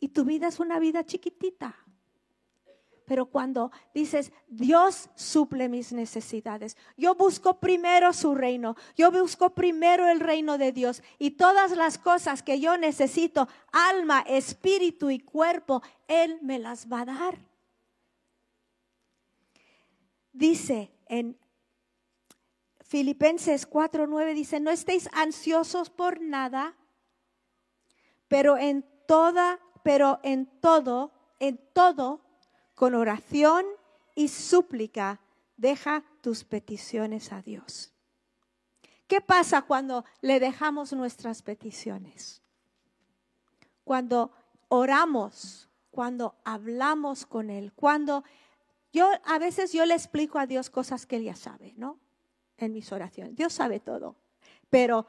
y 0.00 0.08
tu 0.08 0.24
vida 0.24 0.48
es 0.48 0.60
una 0.60 0.78
vida 0.78 1.04
chiquitita. 1.04 1.76
Pero 3.06 3.26
cuando 3.26 3.70
dices, 3.92 4.32
Dios 4.48 5.10
suple 5.14 5.68
mis 5.68 5.92
necesidades, 5.92 6.76
yo 6.96 7.14
busco 7.14 7.60
primero 7.60 8.14
su 8.14 8.34
reino, 8.34 8.76
yo 8.96 9.10
busco 9.10 9.50
primero 9.54 10.08
el 10.08 10.20
reino 10.20 10.56
de 10.56 10.72
Dios 10.72 11.02
y 11.18 11.32
todas 11.32 11.72
las 11.72 11.98
cosas 11.98 12.42
que 12.42 12.60
yo 12.60 12.78
necesito, 12.78 13.46
alma, 13.72 14.20
espíritu 14.26 15.10
y 15.10 15.18
cuerpo, 15.18 15.82
Él 16.08 16.38
me 16.40 16.58
las 16.58 16.90
va 16.90 17.00
a 17.00 17.04
dar. 17.04 17.38
Dice 20.32 20.90
en 21.06 21.38
Filipenses 22.80 23.68
4:9, 23.68 24.34
dice, 24.34 24.60
no 24.60 24.70
estéis 24.70 25.10
ansiosos 25.12 25.90
por 25.90 26.22
nada, 26.22 26.74
pero 28.28 28.56
en 28.56 28.84
toda 29.06 29.60
pero 29.84 30.18
en 30.22 30.46
todo, 30.46 31.12
en 31.38 31.60
todo, 31.74 32.22
con 32.74 32.94
oración 32.94 33.66
y 34.16 34.28
súplica, 34.28 35.20
deja 35.58 36.02
tus 36.22 36.42
peticiones 36.42 37.32
a 37.32 37.42
Dios. 37.42 37.92
¿Qué 39.06 39.20
pasa 39.20 39.62
cuando 39.62 40.06
le 40.22 40.40
dejamos 40.40 40.94
nuestras 40.94 41.42
peticiones? 41.42 42.42
Cuando 43.84 44.32
oramos, 44.68 45.68
cuando 45.90 46.34
hablamos 46.44 47.26
con 47.26 47.50
Él, 47.50 47.74
cuando 47.74 48.24
yo 48.90 49.10
a 49.26 49.38
veces 49.38 49.70
yo 49.74 49.84
le 49.84 49.92
explico 49.92 50.38
a 50.38 50.46
Dios 50.46 50.70
cosas 50.70 51.04
que 51.04 51.16
Él 51.16 51.24
ya 51.24 51.36
sabe, 51.36 51.74
¿no? 51.76 52.00
En 52.56 52.72
mis 52.72 52.90
oraciones. 52.90 53.36
Dios 53.36 53.52
sabe 53.52 53.80
todo. 53.80 54.16
Pero 54.70 55.06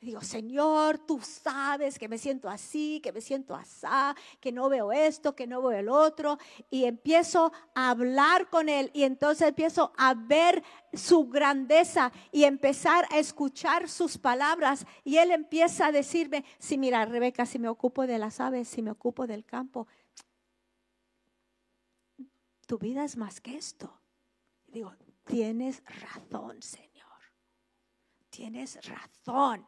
Digo, 0.00 0.22
Señor, 0.22 0.98
tú 0.98 1.20
sabes 1.20 1.98
que 1.98 2.08
me 2.08 2.16
siento 2.16 2.48
así, 2.48 3.00
que 3.02 3.12
me 3.12 3.20
siento 3.20 3.54
asá, 3.54 4.16
que 4.40 4.50
no 4.50 4.70
veo 4.70 4.92
esto, 4.92 5.36
que 5.36 5.46
no 5.46 5.60
veo 5.60 5.78
el 5.78 5.90
otro. 5.90 6.38
Y 6.70 6.86
empiezo 6.86 7.52
a 7.74 7.90
hablar 7.90 8.48
con 8.48 8.70
Él 8.70 8.90
y 8.94 9.02
entonces 9.02 9.48
empiezo 9.48 9.92
a 9.98 10.14
ver 10.14 10.62
su 10.94 11.28
grandeza 11.28 12.12
y 12.32 12.44
empezar 12.44 13.06
a 13.10 13.18
escuchar 13.18 13.90
sus 13.90 14.16
palabras. 14.16 14.86
Y 15.04 15.18
Él 15.18 15.32
empieza 15.32 15.88
a 15.88 15.92
decirme, 15.92 16.46
sí, 16.58 16.78
mira, 16.78 17.04
Rebeca, 17.04 17.44
si 17.44 17.58
me 17.58 17.68
ocupo 17.68 18.06
de 18.06 18.16
las 18.16 18.40
aves, 18.40 18.68
si 18.68 18.80
me 18.80 18.92
ocupo 18.92 19.26
del 19.26 19.44
campo, 19.44 19.86
tu 22.66 22.78
vida 22.78 23.04
es 23.04 23.18
más 23.18 23.38
que 23.42 23.54
esto. 23.54 24.00
digo, 24.66 24.94
tienes 25.24 25.82
razón, 25.84 26.62
Señor. 26.62 26.90
Tienes 28.30 28.78
razón. 28.86 29.66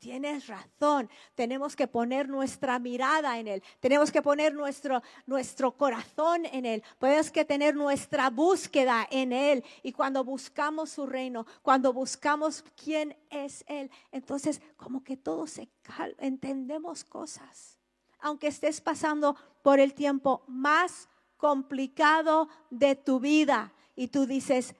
Tienes 0.00 0.46
razón, 0.46 1.10
tenemos 1.34 1.76
que 1.76 1.86
poner 1.86 2.26
nuestra 2.26 2.78
mirada 2.78 3.38
en 3.38 3.46
Él, 3.46 3.62
tenemos 3.80 4.10
que 4.10 4.22
poner 4.22 4.54
nuestro, 4.54 5.02
nuestro 5.26 5.76
corazón 5.76 6.46
en 6.46 6.64
Él, 6.64 6.82
tenemos 6.98 7.30
que 7.30 7.44
tener 7.44 7.76
nuestra 7.76 8.30
búsqueda 8.30 9.06
en 9.10 9.34
Él. 9.34 9.62
Y 9.82 9.92
cuando 9.92 10.24
buscamos 10.24 10.88
su 10.88 11.04
reino, 11.04 11.44
cuando 11.60 11.92
buscamos 11.92 12.64
quién 12.82 13.14
es 13.28 13.62
Él, 13.68 13.90
entonces 14.10 14.62
como 14.78 15.04
que 15.04 15.18
todo 15.18 15.46
se 15.46 15.68
calma, 15.82 16.16
entendemos 16.18 17.04
cosas. 17.04 17.76
Aunque 18.20 18.46
estés 18.46 18.80
pasando 18.80 19.36
por 19.62 19.80
el 19.80 19.92
tiempo 19.92 20.44
más 20.46 21.10
complicado 21.36 22.48
de 22.70 22.96
tu 22.96 23.20
vida 23.20 23.74
y 23.94 24.08
tú 24.08 24.24
dices, 24.24 24.74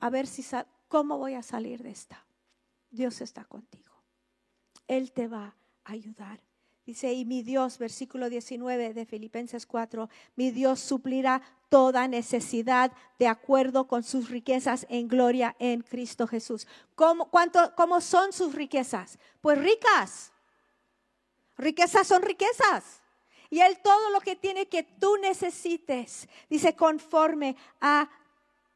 a 0.00 0.08
ver 0.08 0.26
si, 0.26 0.42
¿cómo 0.88 1.18
voy 1.18 1.34
a 1.34 1.42
salir 1.42 1.82
de 1.82 1.90
esta? 1.90 2.24
Dios 2.90 3.20
está 3.20 3.44
contigo. 3.44 3.85
Él 4.88 5.12
te 5.12 5.28
va 5.28 5.54
a 5.84 5.92
ayudar. 5.92 6.40
Dice, 6.86 7.12
y 7.12 7.24
mi 7.24 7.42
Dios, 7.42 7.78
versículo 7.78 8.30
19 8.30 8.94
de 8.94 9.06
Filipenses 9.06 9.66
4, 9.66 10.08
mi 10.36 10.52
Dios 10.52 10.78
suplirá 10.78 11.42
toda 11.68 12.06
necesidad 12.06 12.92
de 13.18 13.26
acuerdo 13.26 13.88
con 13.88 14.04
sus 14.04 14.30
riquezas 14.30 14.86
en 14.88 15.08
gloria 15.08 15.56
en 15.58 15.82
Cristo 15.82 16.28
Jesús. 16.28 16.68
¿Cómo, 16.94 17.28
cuánto, 17.28 17.74
¿Cómo 17.74 18.00
son 18.00 18.32
sus 18.32 18.54
riquezas? 18.54 19.18
Pues 19.40 19.58
ricas. 19.58 20.32
Riquezas 21.58 22.06
son 22.06 22.22
riquezas. 22.22 23.02
Y 23.50 23.60
Él 23.60 23.78
todo 23.82 24.10
lo 24.10 24.20
que 24.20 24.36
tiene 24.36 24.68
que 24.68 24.84
tú 24.84 25.16
necesites, 25.16 26.28
dice, 26.48 26.76
conforme 26.76 27.56
a 27.80 28.08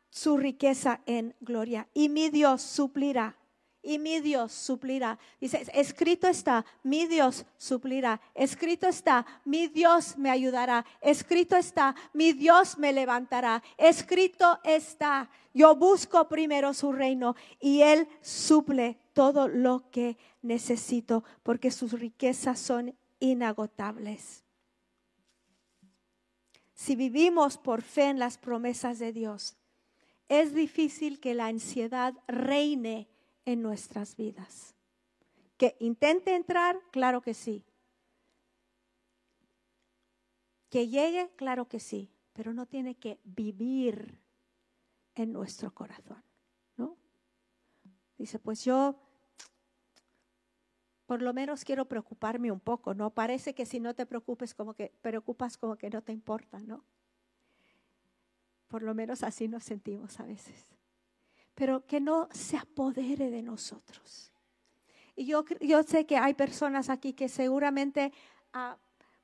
su 0.09 0.37
riqueza 0.37 1.01
en 1.07 1.37
gloria. 1.41 1.89
Y 1.95 2.09
mi 2.09 2.29
Dios 2.29 2.63
suplirá 2.63 3.37
y 3.83 3.99
mi 3.99 4.21
Dios 4.21 4.53
suplirá. 4.53 5.19
Dice, 5.41 5.67
escrito 5.73 6.29
está, 6.29 6.65
mi 6.83 7.07
Dios 7.07 7.47
suplirá. 7.57 8.21
Escrito 8.35 8.87
está, 8.87 9.27
mi 9.45 9.69
Dios 9.69 10.17
me 10.19 10.31
ayudará. 10.31 10.85
Escrito 11.01 11.57
está, 11.57 11.95
mi 12.13 12.33
Dios 12.33 12.79
me 12.79 12.93
levantará. 12.93 13.63
Escrito 13.77 14.59
está, 14.65 15.31
yo 15.55 15.75
busco 15.75 16.29
primero 16.29 16.75
su 16.75 16.93
reino 16.93 17.35
y 17.61 17.83
Él 17.83 18.07
suple 18.21 18.99
todo 19.13 19.49
lo 19.49 19.91
que 19.91 20.17
necesito 20.43 21.25
porque 21.43 21.71
sus 21.71 21.93
riquezas 21.93 22.59
son 22.59 22.95
inagotables. 23.19 24.45
Si 26.75 26.97
vivimos 26.97 27.59
por 27.59 27.83
fe 27.83 28.05
en 28.05 28.19
las 28.19 28.39
promesas 28.39 28.99
de 28.99 29.13
Dios, 29.13 29.57
es 30.29 30.55
difícil 30.55 31.21
que 31.21 31.35
la 31.35 31.47
ansiedad 31.47 32.15
reine 32.27 33.09
en 33.45 33.63
nuestras 33.63 34.17
vidas. 34.17 34.75
Que 35.57 35.77
intente 35.81 36.35
entrar, 36.35 36.81
claro 36.91 37.21
que 37.21 37.35
sí. 37.35 37.65
Que 40.69 40.89
llegue, 40.89 41.31
claro 41.37 41.69
que 41.69 41.81
sí, 41.81 42.11
pero 42.33 42.55
no 42.55 42.67
tiene 42.67 42.95
que 42.95 43.19
vivir 43.25 44.21
en 45.15 45.33
nuestro 45.33 45.75
corazón, 45.75 46.23
¿no? 46.77 46.97
Dice, 48.17 48.39
pues 48.39 48.65
yo 48.65 48.97
por 51.11 51.23
lo 51.23 51.35
menos 51.35 51.65
quiero 51.65 51.87
preocuparme 51.87 52.53
un 52.53 52.61
poco, 52.61 52.95
¿no? 52.95 53.11
Parece 53.11 53.53
que 53.53 53.67
si 53.67 53.81
no 53.81 53.95
te 53.95 54.07
preocupes 54.07 54.55
como 54.55 54.75
que 54.75 54.93
preocupas 55.03 55.59
como 55.59 55.77
que 55.77 55.91
no 55.91 56.03
te 56.03 56.13
importa, 56.13 56.61
¿no? 56.61 56.85
Por 58.69 58.85
lo 58.85 58.95
menos 58.95 59.25
así 59.25 59.49
nos 59.49 59.65
sentimos 59.65 60.21
a 60.21 60.23
veces. 60.23 60.69
Pero 61.61 61.85
que 61.85 62.01
no 62.01 62.27
se 62.33 62.57
apodere 62.57 63.29
de 63.29 63.43
nosotros. 63.43 64.33
Y 65.15 65.27
yo, 65.27 65.45
yo 65.61 65.83
sé 65.83 66.07
que 66.07 66.17
hay 66.17 66.33
personas 66.33 66.89
aquí 66.89 67.13
que 67.13 67.29
seguramente 67.29 68.15
ah, 68.55 68.79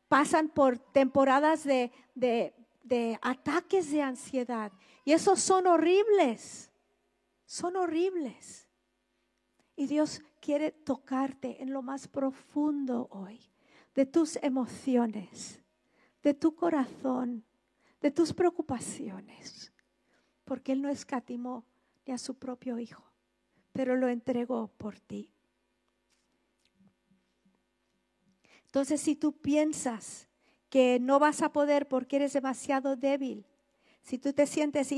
pasan 0.07 0.51
por 0.51 0.79
temporadas 0.79 1.65
de, 1.65 1.91
de, 2.15 2.53
de 2.83 3.19
ataques 3.23 3.91
de 3.91 4.03
ansiedad. 4.03 4.71
Y 5.07 5.13
esos 5.13 5.41
son 5.41 5.67
horribles. 5.67 6.71
Son 7.47 7.75
horribles. 7.75 8.69
Y 9.75 9.87
Dios 9.87 10.21
quiere 10.39 10.73
tocarte 10.73 11.63
en 11.63 11.73
lo 11.73 11.81
más 11.81 12.07
profundo 12.07 13.09
hoy, 13.13 13.41
de 13.95 14.05
tus 14.05 14.37
emociones, 14.43 15.63
de 16.23 16.35
tu 16.35 16.55
corazón, 16.55 17.47
de 18.03 18.11
tus 18.11 18.35
preocupaciones, 18.35 19.73
porque 20.45 20.73
Él 20.73 20.83
no 20.83 20.91
escatimó 20.91 21.65
ni 22.07 22.13
a 22.13 22.19
su 22.19 22.35
propio 22.35 22.79
Hijo, 22.79 23.05
pero 23.73 23.97
lo 23.97 24.09
entregó 24.09 24.69
por 24.79 24.99
ti. 25.01 25.33
Entonces, 28.67 29.01
si 29.01 29.17
tú 29.17 29.33
piensas 29.33 30.29
que 30.71 30.99
no 31.01 31.19
vas 31.19 31.43
a 31.43 31.53
poder 31.53 31.89
porque 31.89 32.17
eres 32.17 32.33
demasiado 32.33 32.97
débil, 32.97 33.47
si 34.03 34.19
tú 34.19 34.33
te 34.33 34.47
sientes 34.47 34.93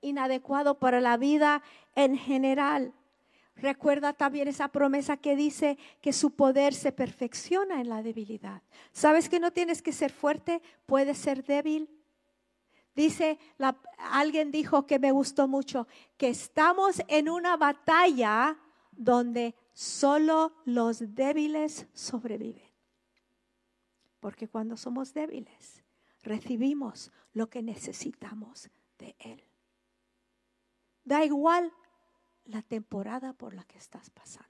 inadecuado 0.00 0.78
para 0.78 1.00
la 1.00 1.16
vida 1.16 1.62
en 1.94 2.16
general, 2.16 2.92
Recuerda 3.60 4.14
también 4.14 4.48
esa 4.48 4.68
promesa 4.68 5.18
que 5.18 5.36
dice 5.36 5.76
que 6.00 6.12
su 6.12 6.30
poder 6.30 6.72
se 6.72 6.92
perfecciona 6.92 7.80
en 7.80 7.90
la 7.90 8.02
debilidad. 8.02 8.62
¿Sabes 8.92 9.28
que 9.28 9.38
no 9.38 9.52
tienes 9.52 9.82
que 9.82 9.92
ser 9.92 10.12
fuerte? 10.12 10.62
Puedes 10.86 11.18
ser 11.18 11.44
débil. 11.44 11.88
Dice, 12.94 13.38
alguien 13.98 14.50
dijo 14.50 14.86
que 14.86 14.98
me 14.98 15.12
gustó 15.12 15.48
mucho, 15.48 15.86
que 16.16 16.28
estamos 16.28 17.00
en 17.08 17.28
una 17.28 17.56
batalla 17.56 18.58
donde 18.92 19.54
solo 19.72 20.52
los 20.64 21.14
débiles 21.14 21.86
sobreviven. 21.94 22.68
Porque 24.18 24.48
cuando 24.48 24.76
somos 24.76 25.14
débiles, 25.14 25.82
recibimos 26.22 27.10
lo 27.32 27.48
que 27.48 27.62
necesitamos 27.62 28.68
de 28.98 29.16
Él. 29.18 29.42
Da 31.04 31.24
igual 31.24 31.72
la 32.44 32.62
temporada 32.62 33.32
por 33.32 33.54
la 33.54 33.64
que 33.64 33.78
estás 33.78 34.10
pasando. 34.10 34.49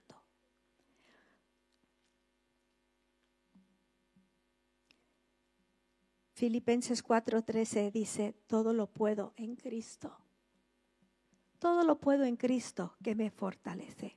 Filipenses 6.40 7.04
4:13 7.04 7.92
dice, 7.92 8.34
todo 8.46 8.72
lo 8.72 8.86
puedo 8.86 9.34
en 9.36 9.56
Cristo. 9.56 10.16
Todo 11.58 11.84
lo 11.84 12.00
puedo 12.00 12.24
en 12.24 12.36
Cristo 12.36 12.96
que 13.04 13.14
me 13.14 13.30
fortalece. 13.30 14.16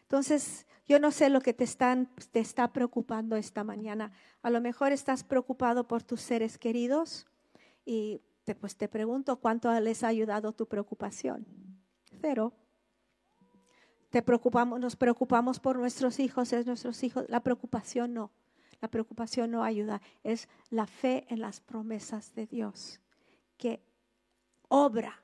Entonces, 0.00 0.64
yo 0.86 0.98
no 0.98 1.10
sé 1.10 1.28
lo 1.28 1.42
que 1.42 1.52
te, 1.52 1.66
te 1.66 2.40
está 2.40 2.72
preocupando 2.72 3.36
esta 3.36 3.64
mañana. 3.64 4.12
A 4.40 4.48
lo 4.48 4.62
mejor 4.62 4.92
estás 4.92 5.24
preocupado 5.24 5.86
por 5.86 6.02
tus 6.02 6.22
seres 6.22 6.56
queridos 6.56 7.26
y 7.84 8.22
te, 8.44 8.54
pues 8.54 8.74
te 8.74 8.88
pregunto 8.88 9.36
cuánto 9.40 9.78
les 9.78 10.02
ha 10.02 10.08
ayudado 10.08 10.54
tu 10.54 10.66
preocupación. 10.66 11.46
Te 14.08 14.22
preocupamos, 14.22 14.80
nos 14.80 14.96
preocupamos 14.96 15.60
por 15.60 15.76
nuestros 15.76 16.18
hijos, 16.18 16.50
es 16.54 16.64
nuestros 16.64 17.02
hijos. 17.02 17.26
La 17.28 17.40
preocupación 17.40 18.14
no. 18.14 18.30
La 18.82 18.88
preocupación 18.88 19.52
no 19.52 19.64
ayuda. 19.64 20.02
Es 20.24 20.48
la 20.68 20.86
fe 20.86 21.24
en 21.28 21.40
las 21.40 21.60
promesas 21.60 22.34
de 22.34 22.46
Dios 22.46 23.00
que 23.56 23.80
obra 24.68 25.22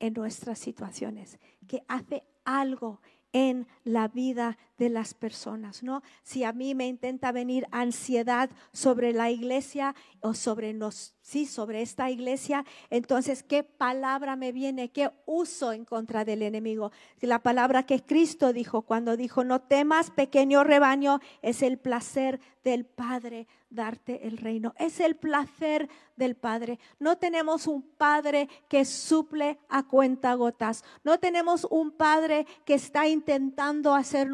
en 0.00 0.12
nuestras 0.12 0.58
situaciones, 0.58 1.38
que 1.66 1.84
hace 1.88 2.24
algo 2.44 3.00
en 3.32 3.66
la 3.84 4.08
vida 4.08 4.58
de 4.78 4.88
las 4.88 5.12
personas, 5.12 5.82
¿no? 5.82 6.02
Si 6.22 6.44
a 6.44 6.52
mí 6.52 6.74
me 6.74 6.86
intenta 6.86 7.32
venir 7.32 7.66
ansiedad 7.72 8.48
sobre 8.72 9.12
la 9.12 9.30
iglesia 9.30 9.94
o 10.20 10.34
sobre 10.34 10.72
nos, 10.72 11.16
sí, 11.20 11.46
sobre 11.46 11.82
esta 11.82 12.10
iglesia, 12.10 12.64
entonces 12.88 13.42
qué 13.42 13.64
palabra 13.64 14.36
me 14.36 14.52
viene, 14.52 14.90
qué 14.90 15.10
uso 15.26 15.72
en 15.72 15.84
contra 15.84 16.24
del 16.24 16.42
enemigo. 16.42 16.92
La 17.20 17.40
palabra 17.40 17.84
que 17.84 18.02
Cristo 18.02 18.52
dijo 18.52 18.82
cuando 18.82 19.16
dijo, 19.16 19.44
"No 19.44 19.60
temas, 19.60 20.10
pequeño 20.10 20.62
rebaño, 20.62 21.20
es 21.42 21.62
el 21.62 21.78
placer 21.78 22.40
del 22.62 22.84
Padre 22.84 23.46
darte 23.70 24.26
el 24.26 24.38
reino. 24.38 24.74
Es 24.78 25.00
el 25.00 25.16
placer 25.16 25.88
del 26.16 26.36
Padre. 26.36 26.78
No 26.98 27.18
tenemos 27.18 27.66
un 27.66 27.82
Padre 27.82 28.48
que 28.68 28.84
suple 28.84 29.58
a 29.68 29.84
cuenta 29.84 30.34
gotas. 30.34 30.84
No 31.04 31.18
tenemos 31.18 31.66
un 31.70 31.92
Padre 31.92 32.46
que 32.64 32.74
está 32.74 33.06
intentando 33.08 33.94
hacer 33.94 34.28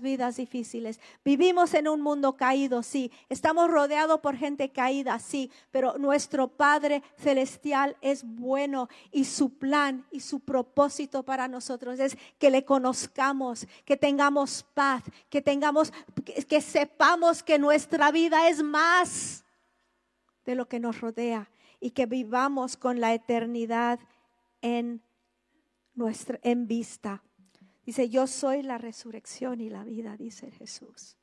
vidas 0.00 0.36
difíciles. 0.36 1.00
Vivimos 1.24 1.74
en 1.74 1.88
un 1.88 2.00
mundo 2.00 2.36
caído, 2.36 2.82
sí. 2.82 3.10
Estamos 3.28 3.70
rodeados 3.70 4.20
por 4.20 4.36
gente 4.36 4.70
caída, 4.70 5.18
sí. 5.18 5.50
Pero 5.70 5.98
nuestro 5.98 6.48
Padre 6.48 7.02
celestial 7.16 7.96
es 8.00 8.24
bueno 8.24 8.88
y 9.10 9.24
su 9.24 9.50
plan 9.58 10.06
y 10.10 10.20
su 10.20 10.40
propósito 10.40 11.22
para 11.22 11.48
nosotros 11.48 11.98
es 12.00 12.16
que 12.38 12.50
le 12.50 12.64
conozcamos, 12.64 13.66
que 13.84 13.96
tengamos 13.96 14.64
paz, 14.74 15.02
que 15.30 15.40
tengamos, 15.40 15.92
que, 16.48 16.60
sepamos 16.60 17.42
que 17.42 17.58
nuestra 17.58 18.10
vida 18.10 18.48
es 18.48 18.62
más 18.62 19.44
de 20.44 20.54
lo 20.54 20.68
que 20.68 20.80
nos 20.80 21.00
rodea 21.00 21.50
y 21.80 21.90
que 21.90 22.06
vivamos 22.06 22.76
con 22.76 23.00
la 23.00 23.14
eternidad 23.14 23.98
en 24.62 25.02
nuestra 25.94 26.38
en 26.42 26.66
vista. 26.66 27.22
Dice, 27.86 28.10
"Yo 28.10 28.26
soy 28.26 28.62
la 28.62 28.76
resurrección 28.76 29.62
y 29.62 29.70
la 29.70 29.84
vida", 29.84 30.16
dice 30.16 30.50
Jesús. 30.50 31.16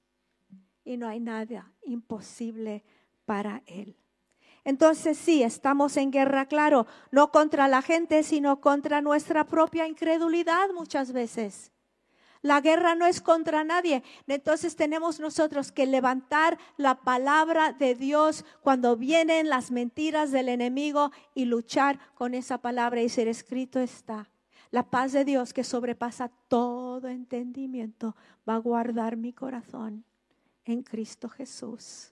Y 0.84 0.98
no 0.98 1.08
hay 1.08 1.20
nada 1.20 1.72
imposible 1.84 2.84
para 3.26 3.62
él. 3.68 3.96
Entonces 4.66 5.18
sí, 5.18 5.44
estamos 5.44 5.98
en 5.98 6.12
guerra, 6.12 6.46
claro, 6.46 6.88
no 7.12 7.32
contra 7.32 7.68
la 7.68 7.82
gente, 7.82 8.24
sino 8.24 8.62
contra 8.62 9.02
nuestra 9.02 9.46
propia 9.46 9.88
incredulidad 9.88 10.70
muchas 10.74 11.12
veces. 11.12 11.74
La 12.42 12.60
guerra 12.60 12.94
no 12.96 13.06
es 13.06 13.22
contra 13.22 13.64
nadie. 13.64 14.04
Entonces 14.28 14.76
tenemos 14.76 15.20
nosotros 15.20 15.72
que 15.72 15.86
levantar 15.86 16.58
la 16.76 16.96
palabra 16.96 17.72
de 17.72 17.96
Dios 17.96 18.46
cuando 18.62 18.98
vienen 18.98 19.48
las 19.48 19.72
mentiras 19.72 20.32
del 20.32 20.50
enemigo 20.50 21.12
y 21.34 21.46
luchar 21.46 22.00
con 22.16 22.34
esa 22.34 22.58
palabra 22.58 23.02
y 23.02 23.08
ser 23.08 23.30
escrito 23.30 23.80
está. 23.80 24.30
La 24.74 24.90
paz 24.90 25.12
de 25.12 25.24
Dios 25.24 25.54
que 25.54 25.64
sobrepasa 25.64 26.30
todo 26.48 27.08
entendimiento 27.08 28.16
va 28.50 28.56
a 28.56 28.58
guardar 28.58 29.18
mi 29.18 29.32
corazón 29.32 30.04
en 30.66 30.82
Cristo 30.82 31.30
Jesús. 31.30 32.12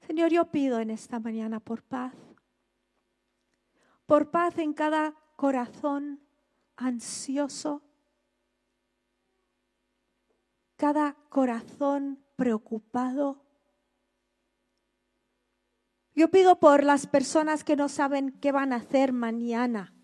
Señor, 0.00 0.32
yo 0.32 0.50
pido 0.50 0.80
en 0.80 0.90
esta 0.90 1.20
mañana 1.20 1.60
por 1.60 1.84
paz. 1.84 2.16
Por 4.06 4.32
paz 4.32 4.58
en 4.58 4.72
cada 4.72 5.14
corazón 5.36 6.18
ansioso 6.74 7.84
cada 10.76 11.14
corazón 11.28 12.18
preocupado. 12.36 13.42
Yo 16.14 16.30
pido 16.30 16.58
por 16.60 16.84
las 16.84 17.06
personas 17.06 17.64
que 17.64 17.76
no 17.76 17.88
saben 17.88 18.32
qué 18.40 18.52
van 18.52 18.72
a 18.72 18.76
hacer 18.76 19.12
mañana, 19.12 19.94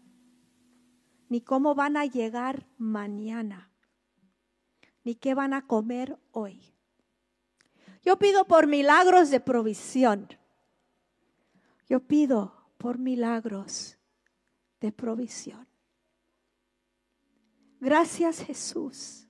ni 1.31 1.41
cómo 1.41 1.74
van 1.74 1.97
a 1.97 2.05
llegar 2.05 2.66
mañana, 2.76 3.72
ni 5.03 5.14
qué 5.14 5.33
van 5.33 5.55
a 5.55 5.66
comer 5.66 6.18
hoy. 6.31 6.74
Yo 8.03 8.18
pido 8.18 8.45
por 8.45 8.66
milagros 8.66 9.31
de 9.31 9.41
provisión. 9.41 10.28
Yo 11.89 12.01
pido 12.01 12.70
por 12.76 12.99
milagros 12.99 13.97
de 14.78 14.93
provisión. 14.93 15.66
Gracias 17.81 18.45
Jesús 18.45 19.20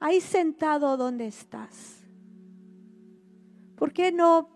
ahí 0.00 0.20
sentado 0.20 0.96
donde 0.96 1.26
estás. 1.26 1.96
¿Por 3.76 3.92
qué 3.92 4.12
no, 4.12 4.48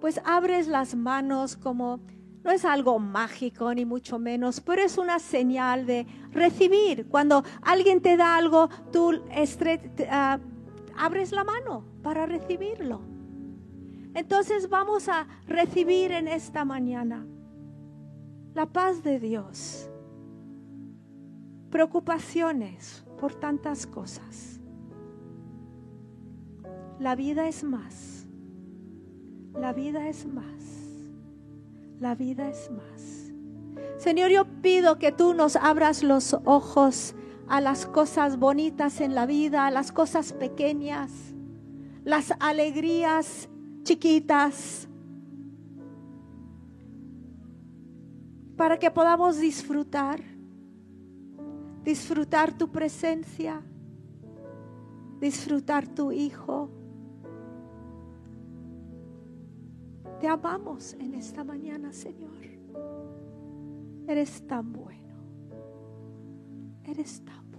pues 0.00 0.20
abres 0.24 0.68
las 0.68 0.94
manos 0.94 1.56
como, 1.56 2.00
No 2.48 2.54
es 2.54 2.64
algo 2.64 2.98
mágico 2.98 3.74
ni 3.74 3.84
mucho 3.84 4.18
menos, 4.18 4.62
pero 4.62 4.80
es 4.80 4.96
una 4.96 5.18
señal 5.18 5.84
de 5.84 6.06
recibir. 6.32 7.06
Cuando 7.06 7.44
alguien 7.60 8.00
te 8.00 8.16
da 8.16 8.36
algo, 8.36 8.70
tú 8.90 9.10
uh, 9.10 10.40
abres 10.96 11.32
la 11.32 11.44
mano 11.44 11.84
para 12.02 12.24
recibirlo. 12.24 13.02
Entonces 14.14 14.70
vamos 14.70 15.10
a 15.10 15.26
recibir 15.46 16.10
en 16.10 16.26
esta 16.26 16.64
mañana 16.64 17.26
la 18.54 18.64
paz 18.64 19.02
de 19.02 19.20
Dios, 19.20 19.90
preocupaciones 21.68 23.04
por 23.20 23.34
tantas 23.34 23.86
cosas. 23.86 24.58
La 26.98 27.14
vida 27.14 27.46
es 27.46 27.62
más, 27.62 28.26
la 29.52 29.74
vida 29.74 30.08
es 30.08 30.24
más, 30.24 30.77
la 32.00 32.14
vida 32.14 32.48
es 32.48 32.70
más. 32.70 33.32
Señor, 33.98 34.30
yo 34.30 34.44
pido 34.62 34.98
que 34.98 35.12
tú 35.12 35.34
nos 35.34 35.56
abras 35.56 36.02
los 36.02 36.36
ojos 36.44 37.14
a 37.48 37.60
las 37.60 37.86
cosas 37.86 38.38
bonitas 38.38 39.00
en 39.00 39.14
la 39.14 39.26
vida, 39.26 39.66
a 39.66 39.70
las 39.70 39.90
cosas 39.90 40.32
pequeñas, 40.32 41.10
las 42.04 42.32
alegrías 42.38 43.48
chiquitas, 43.82 44.88
para 48.56 48.78
que 48.78 48.90
podamos 48.90 49.38
disfrutar, 49.38 50.20
disfrutar 51.84 52.56
tu 52.56 52.70
presencia, 52.70 53.62
disfrutar 55.20 55.86
tu 55.86 56.12
Hijo. 56.12 56.77
Te 60.20 60.26
amamos 60.26 60.94
en 60.94 61.14
esta 61.14 61.44
mañana, 61.44 61.92
Señor. 61.92 62.32
Eres 64.06 64.46
tan 64.46 64.72
bueno. 64.72 65.14
Eres 66.84 67.22
tan 67.24 67.50
bueno. 67.52 67.58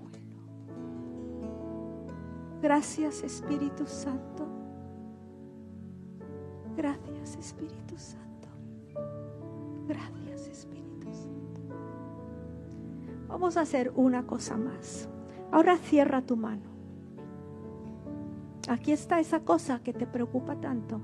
Gracias, 2.61 3.23
Espíritu 3.23 3.85
Santo. 3.85 4.47
Gracias 6.75 7.35
Espíritu 7.35 7.97
Santo. 7.97 8.47
Gracias 9.87 10.47
Espíritu 10.47 11.07
Santo. 11.11 11.61
Vamos 13.27 13.57
a 13.57 13.61
hacer 13.61 13.91
una 13.95 14.25
cosa 14.25 14.55
más. 14.55 15.09
Ahora 15.51 15.77
cierra 15.77 16.21
tu 16.21 16.37
mano. 16.37 16.69
Aquí 18.69 18.93
está 18.93 19.19
esa 19.19 19.41
cosa 19.41 19.83
que 19.83 19.93
te 19.93 20.07
preocupa 20.07 20.55
tanto. 20.55 21.01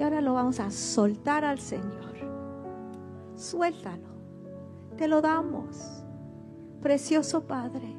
Y 0.00 0.02
ahora 0.02 0.22
lo 0.22 0.32
vamos 0.32 0.58
a 0.60 0.70
soltar 0.70 1.44
al 1.44 1.58
Señor. 1.58 2.14
Suéltalo. 3.36 4.08
Te 4.96 5.06
lo 5.06 5.20
damos. 5.20 6.02
Precioso 6.80 7.42
Padre. 7.42 7.94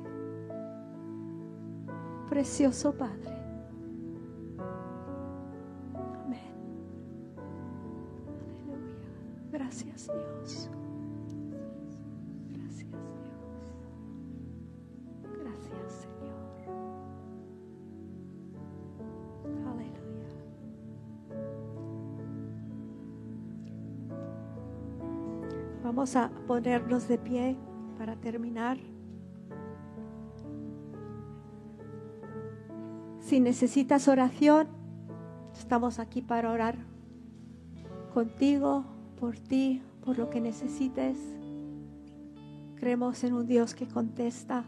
Precioso 2.28 2.92
Padre. 2.94 3.38
Gracias 9.52 10.08
Dios. 10.08 10.72
Vamos 26.02 26.16
a 26.16 26.32
ponernos 26.48 27.08
de 27.08 27.20
pie 27.20 27.56
para 28.00 28.16
terminar. 28.16 28.80
Si 33.20 33.40
necesitas 33.40 34.08
oración, 34.08 34.68
estamos 35.54 36.00
aquí 36.00 36.24
para 36.24 36.50
orar 36.50 36.76
contigo 38.16 38.84
por 39.20 39.38
ti, 39.38 39.84
por 40.04 40.18
lo 40.18 40.32
que 40.32 40.42
necesites. 40.42 41.20
Creemos 42.78 43.24
en 43.24 43.34
un 43.34 43.46
Dios 43.46 43.76
que 43.76 43.88
contesta, 43.88 44.64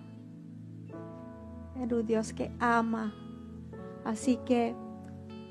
en 1.77 1.91
un 1.95 2.05
Dios 2.05 2.31
que 2.31 2.51
ama. 2.59 3.11
Así 4.05 4.37
que 4.45 4.75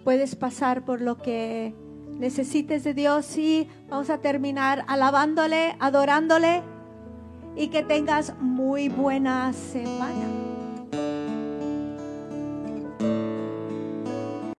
puedes 0.04 0.36
pasar 0.36 0.84
por 0.84 1.00
lo 1.00 1.18
que 1.18 1.74
necesites 2.22 2.84
de 2.84 2.94
Dios 2.94 3.36
y 3.36 3.68
vamos 3.88 4.08
a 4.08 4.18
terminar 4.18 4.84
alabándole, 4.86 5.74
adorándole 5.80 6.62
y 7.56 7.66
que 7.66 7.82
tengas 7.82 8.34
muy 8.38 8.88
buena 8.88 9.52
semana. 9.52 10.41